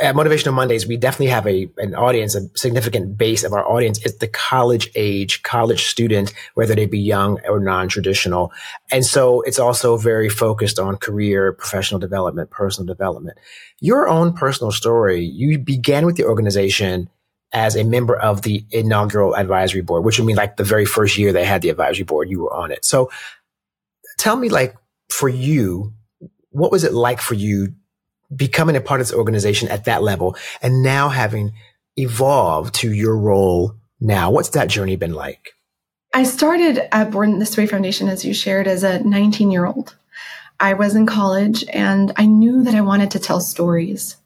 at 0.00 0.14
Motivational 0.14 0.54
Mondays, 0.54 0.86
we 0.86 0.96
definitely 0.96 1.28
have 1.28 1.46
a 1.46 1.68
an 1.76 1.94
audience, 1.94 2.34
a 2.34 2.48
significant 2.56 3.18
base 3.18 3.44
of 3.44 3.52
our 3.52 3.66
audience 3.68 4.04
is 4.04 4.16
the 4.16 4.28
college 4.28 4.90
age, 4.94 5.42
college 5.42 5.86
student, 5.86 6.32
whether 6.54 6.74
they 6.74 6.86
be 6.86 6.98
young 6.98 7.38
or 7.46 7.60
non-traditional. 7.60 8.50
And 8.90 9.04
so 9.04 9.42
it's 9.42 9.58
also 9.58 9.96
very 9.96 10.30
focused 10.30 10.78
on 10.78 10.96
career, 10.96 11.52
professional 11.52 12.00
development, 12.00 12.50
personal 12.50 12.86
development. 12.86 13.38
Your 13.80 14.08
own 14.08 14.32
personal 14.32 14.72
story, 14.72 15.22
you 15.22 15.58
began 15.58 16.06
with 16.06 16.16
the 16.16 16.24
organization 16.24 17.10
as 17.52 17.76
a 17.76 17.84
member 17.84 18.16
of 18.16 18.42
the 18.42 18.64
inaugural 18.70 19.36
advisory 19.36 19.82
board, 19.82 20.04
which 20.04 20.18
would 20.18 20.26
mean 20.26 20.36
like 20.36 20.56
the 20.56 20.64
very 20.64 20.86
first 20.86 21.18
year 21.18 21.32
they 21.32 21.44
had 21.44 21.62
the 21.62 21.68
advisory 21.68 22.04
board, 22.04 22.30
you 22.30 22.40
were 22.40 22.54
on 22.54 22.70
it. 22.70 22.84
So 22.84 23.10
tell 24.18 24.36
me 24.36 24.48
like 24.48 24.76
for 25.10 25.28
you, 25.28 25.92
what 26.50 26.72
was 26.72 26.84
it 26.84 26.94
like 26.94 27.20
for 27.20 27.34
you 27.34 27.74
becoming 28.34 28.76
a 28.76 28.80
part 28.80 29.00
of 29.00 29.06
this 29.06 29.16
organization 29.16 29.68
at 29.68 29.84
that 29.84 30.02
level 30.02 30.36
and 30.62 30.82
now 30.82 31.08
having 31.08 31.52
evolved 31.96 32.74
to 32.76 32.92
your 32.92 33.16
role 33.16 33.74
now? 34.00 34.30
What's 34.30 34.50
that 34.50 34.68
journey 34.68 34.96
been 34.96 35.14
like? 35.14 35.52
I 36.12 36.24
started 36.24 36.88
at 36.92 37.12
Born 37.12 37.38
This 37.38 37.56
Way 37.56 37.66
Foundation, 37.66 38.08
as 38.08 38.24
you 38.24 38.34
shared, 38.34 38.66
as 38.66 38.82
a 38.82 39.00
19 39.00 39.50
year 39.50 39.66
old. 39.66 39.96
I 40.58 40.74
was 40.74 40.94
in 40.94 41.06
college 41.06 41.64
and 41.72 42.12
I 42.16 42.26
knew 42.26 42.62
that 42.64 42.74
I 42.74 42.80
wanted 42.82 43.12
to 43.12 43.18
tell 43.18 43.40
stories. 43.40 44.16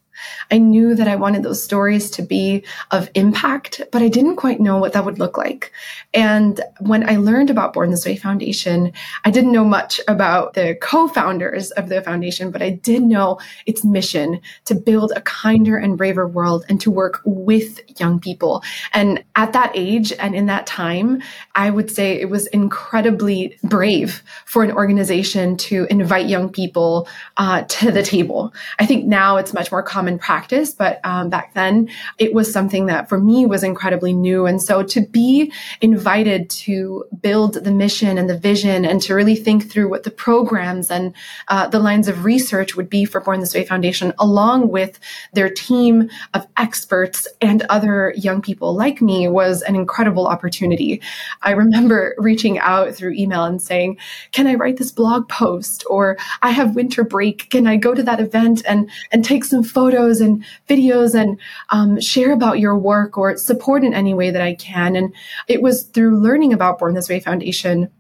I 0.51 0.59
knew 0.59 0.95
that 0.95 1.09
I 1.09 1.17
wanted 1.17 1.43
those 1.43 1.63
stories 1.63 2.11
to 2.13 2.23
be 2.23 2.65
of 2.91 3.11
impact, 3.15 3.81
but 3.91 4.03
I 4.03 4.09
didn't 4.09 4.37
quite 4.37 4.61
know 4.61 4.79
what 4.79 4.93
that 4.93 5.05
would 5.05 5.19
look 5.19 5.37
like. 5.37 5.73
And 6.13 6.61
when 6.81 7.09
I 7.09 7.17
learned 7.17 7.51
about 7.51 7.73
Born 7.73 7.91
This 7.91 8.07
Way 8.07 8.17
Foundation, 8.17 8.93
I 9.25 9.31
didn't 9.31 9.53
know 9.53 9.65
much 9.65 10.01
about 10.07 10.55
the 10.55 10.77
co-founders 10.81 11.71
of 11.73 11.89
the 11.89 12.03
foundation, 12.03 12.51
but 12.51 12.63
I 12.63 12.71
did 12.71 13.03
know 13.03 13.39
its 13.67 13.85
mission 13.85 14.41
to 14.67 14.75
build 14.75 15.13
a 15.17 15.21
kinder 15.23 15.77
and 15.77 15.97
braver 15.97 16.29
world 16.29 16.65
and 16.69 16.81
to 16.83 16.91
work 16.91 17.21
with 17.25 17.81
young 17.99 18.21
people. 18.21 18.63
And 18.93 19.25
at 19.35 19.53
that 19.55 19.73
age 19.75 20.13
and 20.13 20.35
in 20.35 20.47
that 20.47 20.67
time, 20.67 21.23
I 21.55 21.71
would 21.71 21.91
say 21.91 22.21
it 22.21 22.29
was 22.29 22.47
incredibly 22.49 23.59
brave 23.63 24.23
for 24.45 24.63
an 24.63 24.71
organization 24.71 25.57
to 25.57 25.87
invite 25.91 26.27
young 26.27 26.51
people 26.51 27.09
uh, 27.37 27.63
to 27.63 27.91
the 27.91 28.03
table. 28.03 28.53
I 28.79 28.87
think 28.87 29.07
now 29.07 29.37
it's 29.37 29.55
much 29.55 29.73
more 29.73 29.83
common 29.83 30.04
practice, 30.19 30.73
but 30.73 31.01
um, 31.05 31.29
back 31.29 31.55
then 31.55 31.89
it 32.19 32.35
was 32.35 32.53
something 32.53 32.87
that 32.87 33.09
for 33.09 33.19
me 33.19 33.47
was 33.47 33.63
incredibly 33.63 34.13
new. 34.13 34.47
And 34.47 34.63
so 34.63 34.83
to 34.83 35.01
be 35.01 35.53
invited 35.81 36.51
to 36.51 37.05
build 37.21 37.55
the 37.55 37.71
mission 37.71 38.19
and 38.19 38.29
the 38.29 38.39
vision 38.39 38.85
and 38.85 39.01
to 39.03 39.15
really 39.15 39.37
think 39.37 39.71
through 39.71 39.89
what 39.89 40.05
the 40.05 40.11
programs 40.11 40.91
and 40.91 41.15
uh, 41.49 41.67
the 41.69 41.79
lines 41.79 42.09
of 42.09 42.25
research 42.25 42.77
would 42.77 42.91
be 42.91 43.05
for 43.05 43.21
Born 43.21 43.41
This 43.41 43.55
Way 43.55 43.65
Foundation, 43.65 44.13
along 44.19 44.69
with 44.69 44.99
their 45.33 45.49
team 45.49 46.11
of 46.35 46.47
experts 46.57 47.27
and 47.41 47.63
other 47.63 48.13
young 48.17 48.43
people 48.43 48.75
like 48.75 49.01
me, 49.01 49.29
was 49.29 49.63
an 49.63 49.75
incredible 49.75 50.27
opportunity. 50.27 51.01
I 51.43 51.53
remember 51.53 52.15
reaching 52.19 52.59
out 52.59 52.95
through 52.95 53.13
email 53.13 53.45
and 53.45 53.61
saying, 53.61 53.99
Can 54.33 54.47
I 54.47 54.55
write 54.55 54.77
this 54.77 54.93
blog 54.93 55.29
post? 55.29 55.85
Or 55.89 56.17
I 56.43 56.51
have 56.51 56.77
winter 56.77 57.05
break. 57.05 57.51
Can 57.51 57.67
I 57.67 57.77
go 57.77 57.95
to 57.95 58.03
that 58.03 58.21
event 58.21 58.63
and, 58.67 58.91
and 59.13 59.25
take 59.25 59.45
some 59.45 59.63
photos 59.63 59.94
and 60.21 60.45
videos 60.69 61.15
and 61.15 61.39
um, 61.71 62.01
share 62.01 62.33
about 62.33 62.59
your 62.59 62.77
work 62.77 63.17
or 63.19 63.37
support 63.37 63.85
in 63.85 63.95
any 63.95 64.15
way 64.15 64.31
that 64.31 64.43
I 64.43 64.55
can. 64.55 64.97
And 64.97 65.15
it 65.49 65.63
was 65.63 65.85
through 65.85 66.19
learning 66.19 66.53
about 66.53 66.79
Born 66.79 66.95
This 66.95 67.09
Way 67.09 67.21
Foundation 67.21 67.91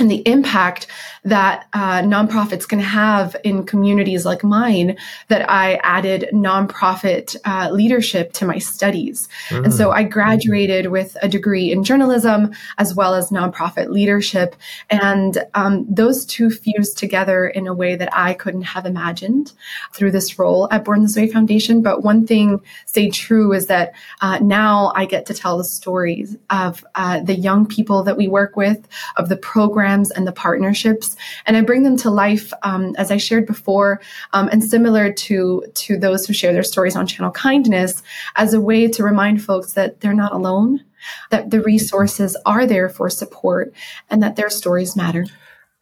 and 0.00 0.10
the 0.10 0.26
impact 0.26 0.88
that 1.22 1.68
uh, 1.72 2.02
nonprofits 2.02 2.68
can 2.68 2.80
have 2.80 3.36
in 3.44 3.64
communities 3.64 4.26
like 4.26 4.42
mine 4.42 4.96
that 5.28 5.48
I 5.48 5.74
added 5.84 6.28
nonprofit 6.32 7.36
uh, 7.44 7.70
leadership 7.70 8.32
to 8.34 8.44
my 8.44 8.58
studies. 8.58 9.28
Mm. 9.50 9.66
And 9.66 9.74
so 9.74 9.92
I 9.92 10.02
graduated 10.02 10.90
with 10.90 11.16
a 11.22 11.28
degree 11.28 11.70
in 11.70 11.84
journalism 11.84 12.52
as 12.78 12.92
well 12.92 13.14
as 13.14 13.30
nonprofit 13.30 13.90
leadership. 13.90 14.56
And 14.90 15.44
um, 15.54 15.86
those 15.88 16.26
two 16.26 16.50
fused 16.50 16.98
together 16.98 17.46
in 17.46 17.68
a 17.68 17.74
way 17.74 17.94
that 17.94 18.08
I 18.12 18.34
couldn't 18.34 18.62
have 18.62 18.86
imagined 18.86 19.52
through 19.92 20.10
this 20.10 20.40
role 20.40 20.68
at 20.72 20.84
Born 20.84 21.02
This 21.02 21.16
Way 21.16 21.28
Foundation. 21.28 21.82
But 21.82 22.02
one 22.02 22.26
thing 22.26 22.60
stayed 22.86 23.12
true 23.12 23.52
is 23.52 23.66
that 23.68 23.92
uh, 24.20 24.40
now 24.40 24.92
I 24.96 25.04
get 25.04 25.24
to 25.26 25.34
tell 25.34 25.56
the 25.56 25.64
stories 25.64 26.36
of 26.50 26.84
uh, 26.96 27.20
the 27.20 27.36
young 27.36 27.64
people 27.64 28.02
that 28.02 28.16
we 28.16 28.26
work 28.26 28.56
with, 28.56 28.88
of 29.16 29.28
the 29.28 29.36
program 29.36 29.83
programs 29.84 30.10
and 30.12 30.26
the 30.26 30.32
partnerships, 30.32 31.14
and 31.44 31.58
I 31.58 31.60
bring 31.60 31.82
them 31.82 31.98
to 31.98 32.10
life 32.10 32.52
um, 32.62 32.94
as 32.96 33.10
I 33.10 33.18
shared 33.18 33.46
before, 33.46 34.00
um, 34.32 34.48
and 34.50 34.64
similar 34.64 35.12
to 35.12 35.62
to 35.74 35.98
those 35.98 36.26
who 36.26 36.32
share 36.32 36.54
their 36.54 36.62
stories 36.62 36.96
on 36.96 37.06
Channel 37.06 37.32
Kindness, 37.32 38.02
as 38.36 38.54
a 38.54 38.60
way 38.60 38.88
to 38.88 39.02
remind 39.02 39.42
folks 39.42 39.72
that 39.74 40.00
they're 40.00 40.14
not 40.14 40.32
alone, 40.32 40.82
that 41.30 41.50
the 41.50 41.60
resources 41.60 42.34
are 42.46 42.66
there 42.66 42.88
for 42.88 43.10
support, 43.10 43.74
and 44.08 44.22
that 44.22 44.36
their 44.36 44.48
stories 44.48 44.96
matter. 44.96 45.26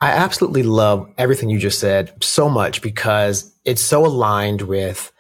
I 0.01 0.11
absolutely 0.11 0.65
love 0.65 1.09
everything 1.17 1.49
you 1.49 1.61
just 1.61 1.79
said 1.79 2.13
so 2.21 2.49
much 2.49 2.83
because 2.83 3.55
it's 3.65 3.83
so 3.83 4.05
aligned 4.05 4.63
with 4.63 5.13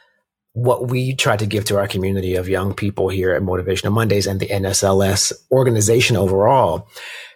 what 0.54 0.88
we 0.88 1.14
try 1.14 1.36
to 1.36 1.46
give 1.46 1.64
to 1.66 1.78
our 1.78 1.86
community 1.86 2.34
of 2.34 2.48
young 2.48 2.74
people 2.74 3.08
here 3.08 3.32
at 3.32 3.42
Motivational 3.42 3.92
Mondays 3.92 4.26
and 4.26 4.40
the 4.40 4.48
NSLS 4.48 5.32
organization 5.52 6.16
overall 6.16 6.88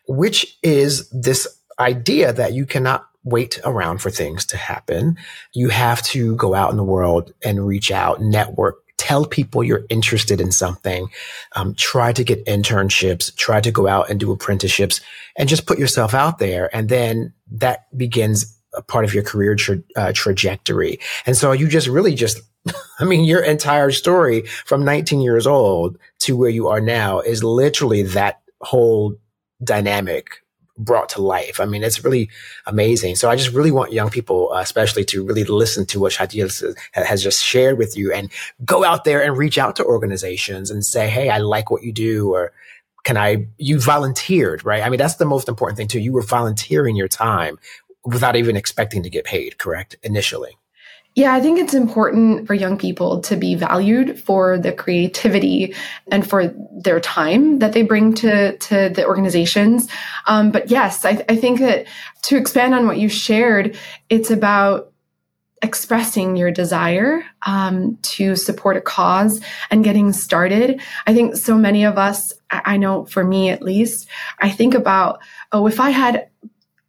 which 0.08 0.58
is 0.62 1.08
this 1.10 1.46
idea 1.78 2.32
that 2.32 2.52
you 2.52 2.66
cannot 2.66 3.06
wait 3.24 3.58
around 3.64 3.98
for 3.98 4.10
things 4.10 4.46
to 4.46 4.56
happen. 4.56 5.18
You 5.52 5.68
have 5.68 6.02
to 6.04 6.36
go 6.36 6.54
out 6.54 6.70
in 6.70 6.76
the 6.76 6.84
world 6.84 7.32
and 7.44 7.66
reach 7.66 7.90
out, 7.90 8.22
network, 8.22 8.76
tell 8.98 9.26
people 9.26 9.64
you're 9.64 9.84
interested 9.88 10.40
in 10.40 10.52
something, 10.52 11.08
um, 11.54 11.74
try 11.74 12.12
to 12.12 12.24
get 12.24 12.46
internships, 12.46 13.34
try 13.36 13.60
to 13.60 13.70
go 13.70 13.88
out 13.88 14.08
and 14.08 14.20
do 14.20 14.32
apprenticeships 14.32 15.00
and 15.36 15.48
just 15.48 15.66
put 15.66 15.78
yourself 15.78 16.14
out 16.14 16.38
there. 16.38 16.74
And 16.74 16.88
then 16.88 17.32
that 17.50 17.86
begins 17.96 18.56
a 18.74 18.82
part 18.82 19.04
of 19.04 19.12
your 19.12 19.24
career 19.24 19.54
tra- 19.56 19.82
uh, 19.96 20.12
trajectory. 20.14 21.00
And 21.26 21.36
so 21.36 21.52
you 21.52 21.68
just 21.68 21.88
really 21.88 22.14
just 22.14 22.40
I 22.98 23.04
mean, 23.04 23.24
your 23.24 23.42
entire 23.42 23.90
story 23.90 24.42
from 24.64 24.84
19 24.84 25.20
years 25.20 25.46
old 25.46 25.98
to 26.20 26.36
where 26.36 26.50
you 26.50 26.68
are 26.68 26.80
now 26.80 27.20
is 27.20 27.44
literally 27.44 28.02
that 28.02 28.40
whole 28.60 29.16
dynamic 29.62 30.42
brought 30.78 31.08
to 31.10 31.22
life. 31.22 31.58
I 31.58 31.64
mean, 31.64 31.82
it's 31.82 32.04
really 32.04 32.28
amazing. 32.66 33.16
So 33.16 33.30
I 33.30 33.36
just 33.36 33.52
really 33.52 33.70
want 33.70 33.92
young 33.92 34.10
people, 34.10 34.52
uh, 34.52 34.60
especially 34.60 35.04
to 35.06 35.24
really 35.24 35.44
listen 35.44 35.86
to 35.86 36.00
what 36.00 36.12
Shadille 36.12 36.76
has 36.92 37.22
just 37.22 37.42
shared 37.42 37.78
with 37.78 37.96
you 37.96 38.12
and 38.12 38.30
go 38.64 38.84
out 38.84 39.04
there 39.04 39.22
and 39.22 39.38
reach 39.38 39.58
out 39.58 39.76
to 39.76 39.84
organizations 39.84 40.70
and 40.70 40.84
say, 40.84 41.08
Hey, 41.08 41.30
I 41.30 41.38
like 41.38 41.70
what 41.70 41.82
you 41.82 41.92
do 41.92 42.34
or 42.34 42.52
can 43.04 43.16
I, 43.16 43.46
you 43.56 43.80
volunteered, 43.80 44.64
right? 44.64 44.82
I 44.82 44.90
mean, 44.90 44.98
that's 44.98 45.14
the 45.14 45.24
most 45.24 45.48
important 45.48 45.78
thing 45.78 45.88
too. 45.88 46.00
You 46.00 46.12
were 46.12 46.22
volunteering 46.22 46.96
your 46.96 47.08
time 47.08 47.58
without 48.04 48.36
even 48.36 48.56
expecting 48.56 49.02
to 49.04 49.10
get 49.10 49.24
paid, 49.24 49.58
correct? 49.58 49.96
Initially. 50.02 50.58
Yeah, 51.16 51.32
I 51.32 51.40
think 51.40 51.58
it's 51.58 51.72
important 51.72 52.46
for 52.46 52.52
young 52.52 52.76
people 52.76 53.20
to 53.22 53.36
be 53.36 53.54
valued 53.54 54.20
for 54.20 54.58
the 54.58 54.70
creativity 54.70 55.74
and 56.12 56.28
for 56.28 56.54
their 56.72 57.00
time 57.00 57.58
that 57.60 57.72
they 57.72 57.80
bring 57.80 58.12
to, 58.16 58.58
to 58.58 58.90
the 58.90 59.06
organizations. 59.06 59.88
Um, 60.26 60.52
but 60.52 60.70
yes, 60.70 61.06
I, 61.06 61.24
I 61.26 61.36
think 61.36 61.60
that 61.60 61.86
to 62.24 62.36
expand 62.36 62.74
on 62.74 62.86
what 62.86 62.98
you 62.98 63.08
shared, 63.08 63.78
it's 64.10 64.30
about 64.30 64.92
expressing 65.62 66.36
your 66.36 66.50
desire 66.50 67.24
um, 67.46 67.96
to 68.02 68.36
support 68.36 68.76
a 68.76 68.82
cause 68.82 69.40
and 69.70 69.82
getting 69.82 70.12
started. 70.12 70.82
I 71.06 71.14
think 71.14 71.34
so 71.34 71.56
many 71.56 71.84
of 71.84 71.96
us, 71.96 72.34
I 72.50 72.76
know 72.76 73.06
for 73.06 73.24
me 73.24 73.48
at 73.48 73.62
least, 73.62 74.06
I 74.38 74.50
think 74.50 74.74
about, 74.74 75.20
oh, 75.50 75.66
if 75.66 75.80
I 75.80 75.90
had 75.90 76.28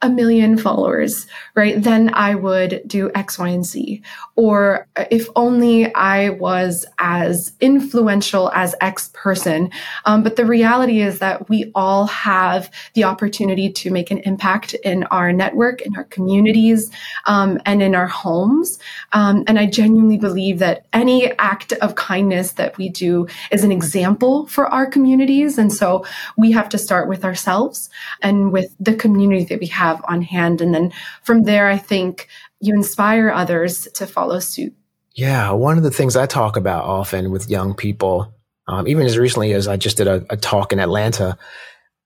a 0.03 0.09
million 0.09 0.59
followers, 0.59 1.25
right? 1.55 1.81
Then 1.81 2.13
I 2.13 2.35
would 2.35 2.83
do 2.85 3.09
X, 3.15 3.39
Y, 3.39 3.49
and 3.49 3.65
Z. 3.65 4.03
Or 4.35 4.87
if 5.09 5.27
only 5.35 5.93
I 5.95 6.29
was 6.29 6.85
as 6.99 7.53
influential 7.61 8.51
as 8.53 8.75
X 8.79 9.09
person. 9.15 9.71
Um, 10.05 10.21
but 10.21 10.35
the 10.35 10.45
reality 10.45 11.01
is 11.01 11.17
that 11.17 11.49
we 11.49 11.71
all 11.73 12.05
have 12.05 12.69
the 12.93 13.05
opportunity 13.05 13.71
to 13.71 13.89
make 13.89 14.11
an 14.11 14.19
impact 14.19 14.75
in 14.75 15.03
our 15.05 15.33
network, 15.33 15.81
in 15.81 15.95
our 15.95 16.03
communities, 16.03 16.91
um, 17.25 17.59
and 17.65 17.81
in 17.81 17.95
our 17.95 18.07
homes. 18.07 18.77
Um, 19.13 19.45
and 19.47 19.57
I 19.57 19.65
genuinely 19.65 20.17
believe 20.17 20.59
that 20.59 20.85
any 20.93 21.35
act 21.39 21.73
of 21.73 21.95
kindness 21.95 22.51
that 22.53 22.77
we 22.77 22.89
do 22.89 23.27
is 23.51 23.63
an 23.63 23.71
example 23.71 24.45
for 24.45 24.67
our 24.67 24.85
communities. 24.85 25.57
And 25.57 25.73
so 25.73 26.05
we 26.37 26.51
have 26.51 26.69
to 26.69 26.77
start 26.77 27.09
with 27.09 27.25
ourselves 27.25 27.89
and 28.21 28.51
with 28.51 28.75
the 28.79 28.93
community 28.93 29.45
that 29.45 29.59
we 29.59 29.65
have 29.67 29.86
have 29.87 30.03
on 30.07 30.21
hand. 30.21 30.61
And 30.61 30.73
then 30.73 30.91
from 31.23 31.43
there, 31.43 31.67
I 31.67 31.77
think 31.77 32.27
you 32.59 32.73
inspire 32.73 33.29
others 33.29 33.87
to 33.95 34.07
follow 34.07 34.39
suit. 34.39 34.73
Yeah. 35.15 35.51
One 35.51 35.77
of 35.77 35.83
the 35.83 35.91
things 35.91 36.15
I 36.15 36.25
talk 36.25 36.57
about 36.57 36.85
often 36.85 37.31
with 37.31 37.49
young 37.49 37.73
people, 37.73 38.33
um, 38.67 38.87
even 38.87 39.05
as 39.05 39.17
recently 39.17 39.53
as 39.53 39.67
I 39.67 39.77
just 39.77 39.97
did 39.97 40.07
a, 40.07 40.25
a 40.29 40.37
talk 40.37 40.73
in 40.73 40.79
Atlanta, 40.79 41.37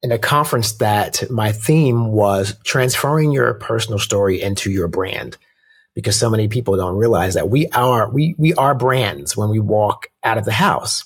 in 0.01 0.11
a 0.11 0.17
conference 0.17 0.73
that 0.73 1.29
my 1.29 1.51
theme 1.51 2.07
was 2.11 2.57
transferring 2.63 3.31
your 3.31 3.53
personal 3.55 3.99
story 3.99 4.41
into 4.41 4.71
your 4.71 4.87
brand 4.87 5.37
because 5.93 6.17
so 6.17 6.29
many 6.29 6.47
people 6.47 6.77
don't 6.77 6.95
realize 6.95 7.33
that 7.33 7.49
we 7.49 7.67
are, 7.67 8.09
we, 8.09 8.33
we 8.37 8.53
are 8.53 8.73
brands 8.73 9.35
when 9.35 9.49
we 9.49 9.59
walk 9.59 10.07
out 10.23 10.37
of 10.37 10.45
the 10.45 10.53
house. 10.53 11.05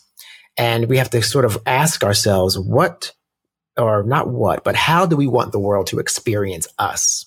And 0.57 0.87
we 0.87 0.97
have 0.97 1.09
to 1.09 1.21
sort 1.21 1.43
of 1.43 1.57
ask 1.65 2.03
ourselves 2.03 2.57
what, 2.57 3.11
or 3.77 4.03
not 4.03 4.29
what, 4.29 4.63
but 4.63 4.75
how 4.75 5.05
do 5.05 5.15
we 5.15 5.27
want 5.27 5.51
the 5.51 5.59
world 5.59 5.87
to 5.87 5.99
experience 5.99 6.67
us 6.79 7.25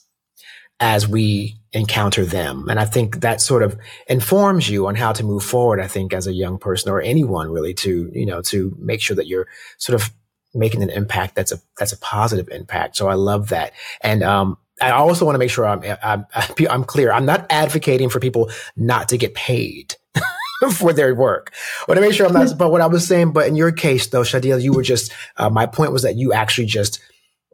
as 0.81 1.09
we 1.09 1.57
encounter 1.73 2.25
them? 2.25 2.69
And 2.69 2.79
I 2.79 2.85
think 2.85 3.21
that 3.21 3.41
sort 3.41 3.63
of 3.63 3.79
informs 4.09 4.69
you 4.69 4.87
on 4.87 4.95
how 4.95 5.13
to 5.13 5.25
move 5.25 5.43
forward. 5.43 5.81
I 5.81 5.87
think 5.87 6.13
as 6.13 6.27
a 6.27 6.33
young 6.33 6.59
person 6.59 6.91
or 6.91 7.01
anyone 7.01 7.51
really 7.51 7.75
to, 7.75 8.11
you 8.15 8.27
know, 8.27 8.43
to 8.43 8.75
make 8.79 9.01
sure 9.01 9.17
that 9.17 9.27
you're 9.27 9.47
sort 9.79 10.01
of 10.01 10.13
making 10.55 10.83
an 10.83 10.91
impact 10.91 11.35
that's 11.35 11.53
a, 11.53 11.61
that's 11.79 11.93
a 11.93 11.99
positive 11.99 12.49
impact. 12.49 12.97
So 12.97 13.09
I 13.09 13.15
love 13.15 13.51
that. 13.51 13.73
And, 14.01 14.23
um, 14.23 14.59
I 14.81 14.91
also 14.91 15.25
want 15.25 15.35
to 15.35 15.41
make 15.41 15.51
sure 15.51 15.67
I'm, 15.67 15.83
I'm, 16.05 16.27
I'm 16.71 16.85
clear. 16.85 17.11
I'm 17.11 17.27
not 17.27 17.47
advocating 17.51 18.09
for 18.09 18.21
people 18.21 18.49
not 18.77 19.09
to 19.09 19.19
get 19.19 19.35
paid. 19.35 19.97
for 20.73 20.93
their 20.93 21.15
work. 21.15 21.53
But 21.87 21.95
to 21.95 22.01
make 22.01 22.13
sure 22.13 22.27
I'm 22.27 22.33
not, 22.33 22.57
but 22.59 22.71
what 22.71 22.81
I 22.81 22.87
was 22.87 23.07
saying, 23.07 23.33
but 23.33 23.47
in 23.47 23.55
your 23.55 23.73
case 23.73 24.09
though, 24.09 24.23
Shadille, 24.23 24.63
you 24.63 24.73
were 24.73 24.83
just, 24.83 25.13
uh, 25.37 25.51
my 25.51 25.67
point 25.67 25.93
was 25.93 26.03
that 26.03 26.17
you 26.17 26.33
actually 26.33 26.67
just, 26.67 27.01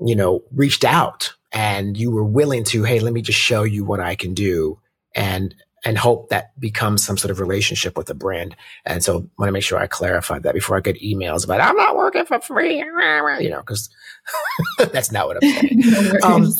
you 0.01 0.17
know, 0.17 0.43
reached 0.53 0.85
out 0.85 1.35
and 1.53 1.97
you 1.97 2.11
were 2.11 2.25
willing 2.25 2.65
to, 2.65 2.85
Hey, 2.85 3.01
let 3.01 3.13
me 3.13 3.23
just 3.23 3.39
show 3.39 3.63
you 3.63 3.85
what 3.85 4.01
I 4.01 4.15
can 4.15 4.35
do. 4.35 4.81
And 5.15 5.55
and 5.85 5.99
hope 5.99 6.31
that 6.31 6.59
becomes 6.59 7.05
some 7.05 7.19
sort 7.19 7.31
of 7.31 7.41
relationship 7.41 7.97
with 7.97 8.07
the 8.07 8.15
brand. 8.15 8.57
And 8.87 9.05
so 9.05 9.13
I 9.13 9.17
want 9.39 9.49
to 9.49 9.53
make 9.53 9.63
sure 9.63 9.79
I 9.79 9.87
clarify 9.87 10.39
that 10.39 10.55
before 10.55 10.77
I 10.77 10.81
get 10.81 11.01
emails 11.01 11.45
about 11.45 11.61
I'm 11.61 11.77
not 11.77 11.97
working 11.97 12.25
for 12.25 12.41
free, 12.41 12.79
you 12.79 13.51
know, 13.51 13.61
because 13.61 13.91
that's 14.79 15.13
not 15.13 15.27
what 15.27 15.37
I'm 15.37 15.51
saying. 15.51 15.83
no 16.23 16.29
um, 16.29 16.53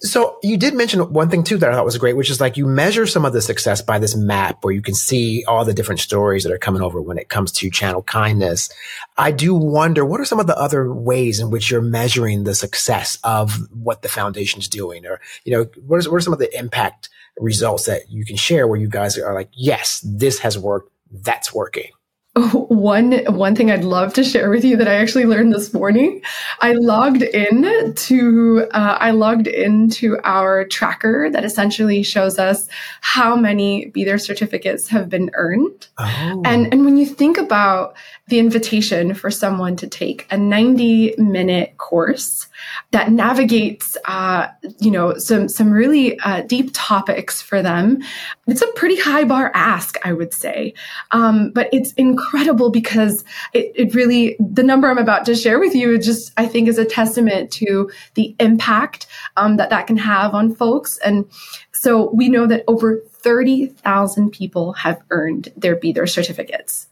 so 0.00 0.38
you 0.42 0.56
did 0.56 0.74
mention 0.74 1.12
one 1.12 1.28
thing 1.28 1.42
too 1.42 1.56
that 1.58 1.70
I 1.70 1.74
thought 1.74 1.84
was 1.84 1.98
great, 1.98 2.16
which 2.16 2.30
is 2.30 2.40
like 2.40 2.56
you 2.56 2.66
measure 2.66 3.06
some 3.06 3.24
of 3.24 3.32
the 3.32 3.42
success 3.42 3.82
by 3.82 3.98
this 3.98 4.14
map 4.14 4.64
where 4.64 4.72
you 4.72 4.82
can 4.82 4.94
see 4.94 5.44
all 5.46 5.64
the 5.64 5.74
different 5.74 6.00
stories 6.00 6.44
that 6.44 6.52
are 6.52 6.58
coming 6.58 6.82
over 6.82 7.00
when 7.00 7.18
it 7.18 7.28
comes 7.28 7.50
to 7.52 7.70
channel 7.70 8.02
kindness. 8.02 8.70
I 9.16 9.32
do 9.32 9.54
wonder 9.54 10.04
what 10.04 10.20
are 10.20 10.24
some 10.24 10.40
of 10.40 10.46
the 10.46 10.58
other 10.58 10.92
ways 10.92 11.40
in 11.40 11.50
which 11.50 11.70
you're 11.70 11.82
measuring 11.82 12.44
the 12.44 12.54
success 12.54 13.18
of 13.24 13.68
what 13.72 14.02
the 14.02 14.08
foundation's 14.08 14.68
doing, 14.68 15.04
or 15.04 15.20
you 15.44 15.52
know, 15.52 15.66
what, 15.84 15.98
is, 15.98 16.08
what 16.08 16.18
are 16.18 16.20
some 16.20 16.32
of 16.32 16.38
the 16.38 16.56
impact 16.56 17.08
results 17.40 17.86
that 17.86 18.10
you 18.10 18.24
can 18.24 18.36
share 18.36 18.66
where 18.66 18.78
you 18.78 18.88
guys 18.88 19.18
are 19.18 19.34
like, 19.34 19.50
yes, 19.52 20.04
this 20.04 20.38
has 20.40 20.58
worked. 20.58 20.92
That's 21.10 21.54
working. 21.54 21.90
One 22.68 23.24
one 23.24 23.56
thing 23.56 23.70
I'd 23.70 23.84
love 23.84 24.12
to 24.14 24.22
share 24.22 24.50
with 24.50 24.64
you 24.64 24.76
that 24.76 24.86
I 24.86 24.94
actually 24.94 25.24
learned 25.24 25.52
this 25.52 25.72
morning. 25.72 26.20
I 26.60 26.72
logged 26.74 27.22
in 27.22 27.94
to 27.94 28.66
uh, 28.70 28.96
I 29.00 29.10
logged 29.10 29.48
into 29.48 30.18
our 30.22 30.64
tracker 30.66 31.30
that 31.30 31.44
essentially 31.44 32.02
shows 32.02 32.38
us 32.38 32.68
how 33.00 33.34
many 33.34 33.86
Be 33.86 34.04
There 34.04 34.18
certificates 34.18 34.88
have 34.88 35.08
been 35.08 35.30
earned. 35.34 35.88
Oh. 35.98 36.42
And 36.44 36.72
and 36.72 36.84
when 36.84 36.96
you 36.96 37.06
think 37.06 37.38
about 37.38 37.96
the 38.28 38.38
invitation 38.38 39.14
for 39.14 39.30
someone 39.30 39.74
to 39.76 39.86
take 39.86 40.26
a 40.30 40.36
90 40.36 41.14
minute 41.18 41.76
course 41.78 42.46
that 42.90 43.10
navigates, 43.10 43.96
uh, 44.04 44.48
you 44.78 44.90
know, 44.90 45.16
some 45.16 45.48
some 45.48 45.70
really 45.70 46.18
uh, 46.20 46.42
deep 46.42 46.70
topics 46.72 47.40
for 47.40 47.62
them. 47.62 48.02
It's 48.46 48.62
a 48.62 48.72
pretty 48.72 48.96
high 48.96 49.24
bar 49.24 49.50
ask, 49.54 49.96
I 50.04 50.12
would 50.12 50.34
say, 50.34 50.74
um, 51.10 51.50
but 51.50 51.68
it's 51.72 51.92
incredible 51.94 52.70
because 52.70 53.24
it, 53.54 53.72
it 53.74 53.94
really 53.94 54.36
the 54.38 54.62
number 54.62 54.88
I'm 54.88 54.98
about 54.98 55.24
to 55.26 55.34
share 55.34 55.58
with 55.58 55.74
you 55.74 55.98
just 55.98 56.32
I 56.36 56.46
think 56.46 56.68
is 56.68 56.78
a 56.78 56.84
testament 56.84 57.50
to 57.52 57.90
the 58.14 58.36
impact 58.40 59.06
um, 59.36 59.56
that 59.56 59.70
that 59.70 59.86
can 59.86 59.96
have 59.96 60.34
on 60.34 60.54
folks. 60.54 60.98
And 60.98 61.24
so 61.72 62.10
we 62.10 62.28
know 62.28 62.46
that 62.46 62.64
over 62.66 63.02
30,000 63.10 64.30
people 64.30 64.72
have 64.74 65.02
earned 65.10 65.52
their 65.56 65.76
Be 65.76 65.92
There 65.92 66.06
certificates. 66.06 66.88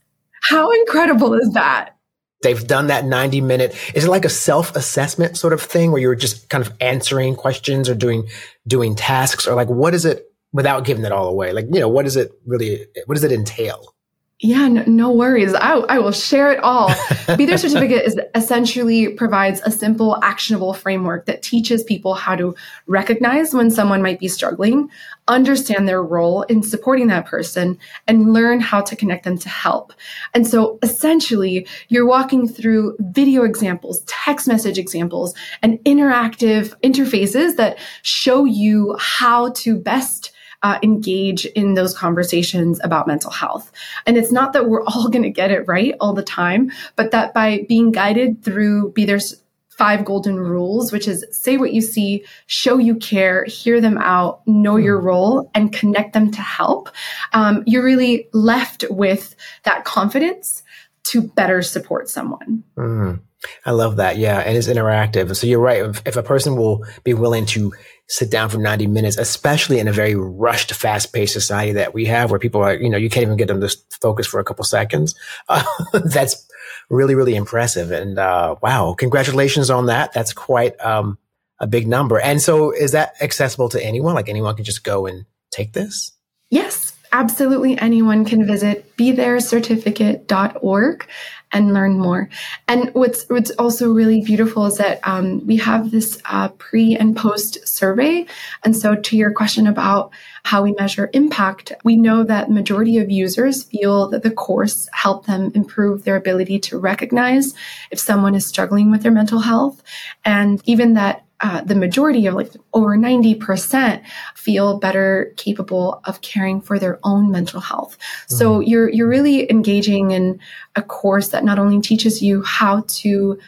How 0.48 0.70
incredible 0.70 1.34
is 1.34 1.50
that? 1.52 1.96
They've 2.42 2.66
done 2.66 2.88
that 2.88 3.04
90 3.04 3.40
minute. 3.40 3.74
Is 3.94 4.04
it 4.04 4.10
like 4.10 4.24
a 4.24 4.30
self 4.30 4.76
assessment 4.76 5.36
sort 5.36 5.52
of 5.52 5.60
thing 5.60 5.90
where 5.90 6.00
you're 6.00 6.14
just 6.14 6.48
kind 6.48 6.64
of 6.64 6.72
answering 6.80 7.34
questions 7.34 7.88
or 7.88 7.94
doing, 7.94 8.28
doing 8.66 8.94
tasks 8.94 9.46
or 9.46 9.54
like, 9.54 9.68
what 9.68 9.94
is 9.94 10.04
it 10.04 10.26
without 10.52 10.84
giving 10.84 11.04
it 11.04 11.12
all 11.12 11.28
away? 11.28 11.52
Like, 11.52 11.66
you 11.72 11.80
know, 11.80 11.88
what 11.88 12.04
does 12.04 12.16
it 12.16 12.32
really, 12.46 12.86
what 13.06 13.14
does 13.14 13.24
it 13.24 13.32
entail? 13.32 13.95
Yeah, 14.40 14.68
no, 14.68 14.84
no, 14.86 15.10
worries. 15.12 15.54
I, 15.54 15.76
I 15.76 15.98
will 15.98 16.12
share 16.12 16.52
it 16.52 16.60
all. 16.62 16.92
Be 17.38 17.46
There 17.46 17.56
Certificate 17.56 18.04
is 18.04 18.20
essentially 18.34 19.08
provides 19.08 19.62
a 19.64 19.70
simple, 19.70 20.22
actionable 20.22 20.74
framework 20.74 21.24
that 21.24 21.40
teaches 21.40 21.82
people 21.82 22.12
how 22.12 22.36
to 22.36 22.54
recognize 22.86 23.54
when 23.54 23.70
someone 23.70 24.02
might 24.02 24.20
be 24.20 24.28
struggling, 24.28 24.90
understand 25.26 25.88
their 25.88 26.02
role 26.02 26.42
in 26.42 26.62
supporting 26.62 27.06
that 27.06 27.24
person, 27.24 27.78
and 28.06 28.34
learn 28.34 28.60
how 28.60 28.82
to 28.82 28.94
connect 28.94 29.24
them 29.24 29.38
to 29.38 29.48
help. 29.48 29.94
And 30.34 30.46
so 30.46 30.78
essentially, 30.82 31.66
you're 31.88 32.06
walking 32.06 32.46
through 32.46 32.94
video 33.00 33.42
examples, 33.42 34.02
text 34.02 34.46
message 34.46 34.76
examples, 34.76 35.34
and 35.62 35.78
interactive 35.84 36.78
interfaces 36.80 37.56
that 37.56 37.78
show 38.02 38.44
you 38.44 38.96
how 38.98 39.52
to 39.52 39.78
best 39.78 40.25
uh, 40.62 40.78
engage 40.82 41.46
in 41.46 41.74
those 41.74 41.96
conversations 41.96 42.80
about 42.82 43.06
mental 43.06 43.30
health. 43.30 43.72
And 44.06 44.16
it's 44.16 44.32
not 44.32 44.52
that 44.52 44.68
we're 44.68 44.84
all 44.86 45.08
going 45.08 45.22
to 45.22 45.30
get 45.30 45.50
it 45.50 45.66
right 45.68 45.94
all 46.00 46.12
the 46.12 46.22
time, 46.22 46.70
but 46.96 47.10
that 47.10 47.34
by 47.34 47.64
being 47.68 47.92
guided 47.92 48.42
through 48.42 48.92
be 48.92 49.04
there's 49.04 49.42
five 49.76 50.06
golden 50.06 50.40
rules, 50.40 50.90
which 50.90 51.06
is 51.06 51.24
say 51.30 51.58
what 51.58 51.72
you 51.72 51.82
see, 51.82 52.24
show 52.46 52.78
you 52.78 52.96
care, 52.96 53.44
hear 53.44 53.78
them 53.80 53.98
out, 53.98 54.40
know 54.46 54.76
your 54.76 54.98
hmm. 55.00 55.06
role, 55.06 55.50
and 55.54 55.72
connect 55.72 56.14
them 56.14 56.30
to 56.30 56.40
help. 56.40 56.88
Um, 57.32 57.62
you're 57.66 57.84
really 57.84 58.28
left 58.32 58.84
with 58.88 59.36
that 59.64 59.84
confidence 59.84 60.62
to 61.04 61.22
better 61.22 61.62
support 61.62 62.08
someone. 62.08 62.64
Mm. 62.76 63.20
I 63.64 63.72
love 63.72 63.96
that. 63.96 64.16
Yeah. 64.16 64.38
And 64.38 64.56
it's 64.56 64.68
interactive. 64.68 65.34
So 65.36 65.46
you're 65.46 65.60
right. 65.60 65.82
If, 65.82 66.02
if, 66.06 66.16
a 66.16 66.22
person 66.22 66.56
will 66.56 66.84
be 67.04 67.14
willing 67.14 67.46
to 67.46 67.72
sit 68.08 68.30
down 68.30 68.48
for 68.48 68.58
90 68.58 68.86
minutes, 68.86 69.16
especially 69.16 69.78
in 69.78 69.88
a 69.88 69.92
very 69.92 70.14
rushed, 70.14 70.72
fast 70.72 71.12
paced 71.12 71.32
society 71.32 71.72
that 71.72 71.94
we 71.94 72.06
have 72.06 72.30
where 72.30 72.40
people 72.40 72.62
are, 72.62 72.74
you 72.74 72.88
know, 72.88 72.98
you 72.98 73.10
can't 73.10 73.22
even 73.22 73.36
get 73.36 73.48
them 73.48 73.60
to 73.60 73.76
focus 74.00 74.26
for 74.26 74.40
a 74.40 74.44
couple 74.44 74.64
seconds. 74.64 75.14
Uh, 75.48 75.64
that's 76.04 76.48
really, 76.90 77.14
really 77.14 77.34
impressive. 77.34 77.90
And, 77.90 78.18
uh, 78.18 78.56
wow, 78.62 78.94
congratulations 78.96 79.70
on 79.70 79.86
that. 79.86 80.12
That's 80.12 80.32
quite, 80.32 80.78
um, 80.80 81.18
a 81.58 81.66
big 81.66 81.88
number. 81.88 82.20
And 82.20 82.40
so 82.40 82.70
is 82.70 82.92
that 82.92 83.14
accessible 83.20 83.70
to 83.70 83.82
anyone? 83.82 84.14
Like 84.14 84.28
anyone 84.28 84.56
can 84.56 84.64
just 84.64 84.84
go 84.84 85.06
and 85.06 85.24
take 85.50 85.72
this? 85.72 86.12
Yes 86.50 86.95
absolutely 87.16 87.78
anyone 87.78 88.26
can 88.26 88.46
visit 88.46 88.94
betherecertificate.org 88.98 91.08
and 91.52 91.72
learn 91.72 91.98
more. 91.98 92.28
And 92.68 92.92
what's 92.92 93.24
what's 93.30 93.50
also 93.52 93.90
really 93.90 94.20
beautiful 94.20 94.66
is 94.66 94.76
that 94.78 95.00
um, 95.04 95.46
we 95.46 95.56
have 95.56 95.90
this 95.90 96.20
uh, 96.26 96.48
pre 96.48 96.94
and 96.94 97.16
post 97.16 97.66
survey. 97.66 98.26
And 98.64 98.76
so, 98.76 98.96
to 98.96 99.16
your 99.16 99.32
question 99.32 99.66
about 99.66 100.12
how 100.44 100.62
we 100.62 100.72
measure 100.72 101.08
impact, 101.12 101.72
we 101.84 101.96
know 101.96 102.22
that 102.24 102.50
majority 102.50 102.98
of 102.98 103.10
users 103.10 103.64
feel 103.64 104.08
that 104.10 104.22
the 104.22 104.30
course 104.30 104.88
helped 104.92 105.26
them 105.26 105.50
improve 105.54 106.04
their 106.04 106.16
ability 106.16 106.58
to 106.60 106.78
recognize 106.78 107.54
if 107.90 107.98
someone 107.98 108.34
is 108.34 108.44
struggling 108.44 108.90
with 108.90 109.02
their 109.02 109.12
mental 109.12 109.40
health, 109.40 109.82
and 110.24 110.60
even 110.66 110.92
that 110.94 111.25
uh, 111.40 111.62
the 111.62 111.74
majority 111.74 112.26
of 112.26 112.34
like 112.34 112.50
over 112.72 112.96
90% 112.96 114.02
feel 114.34 114.78
better 114.78 115.32
capable 115.36 116.00
of 116.04 116.20
caring 116.22 116.60
for 116.60 116.78
their 116.78 116.98
own 117.02 117.30
mental 117.30 117.60
health. 117.60 117.98
Mm-hmm. 117.98 118.34
So 118.36 118.60
you're, 118.60 118.88
you're 118.88 119.08
really 119.08 119.50
engaging 119.50 120.12
in 120.12 120.40
a 120.76 120.82
course 120.82 121.28
that 121.28 121.44
not 121.44 121.58
only 121.58 121.80
teaches 121.80 122.22
you 122.22 122.42
how 122.42 122.84
to 122.88 123.38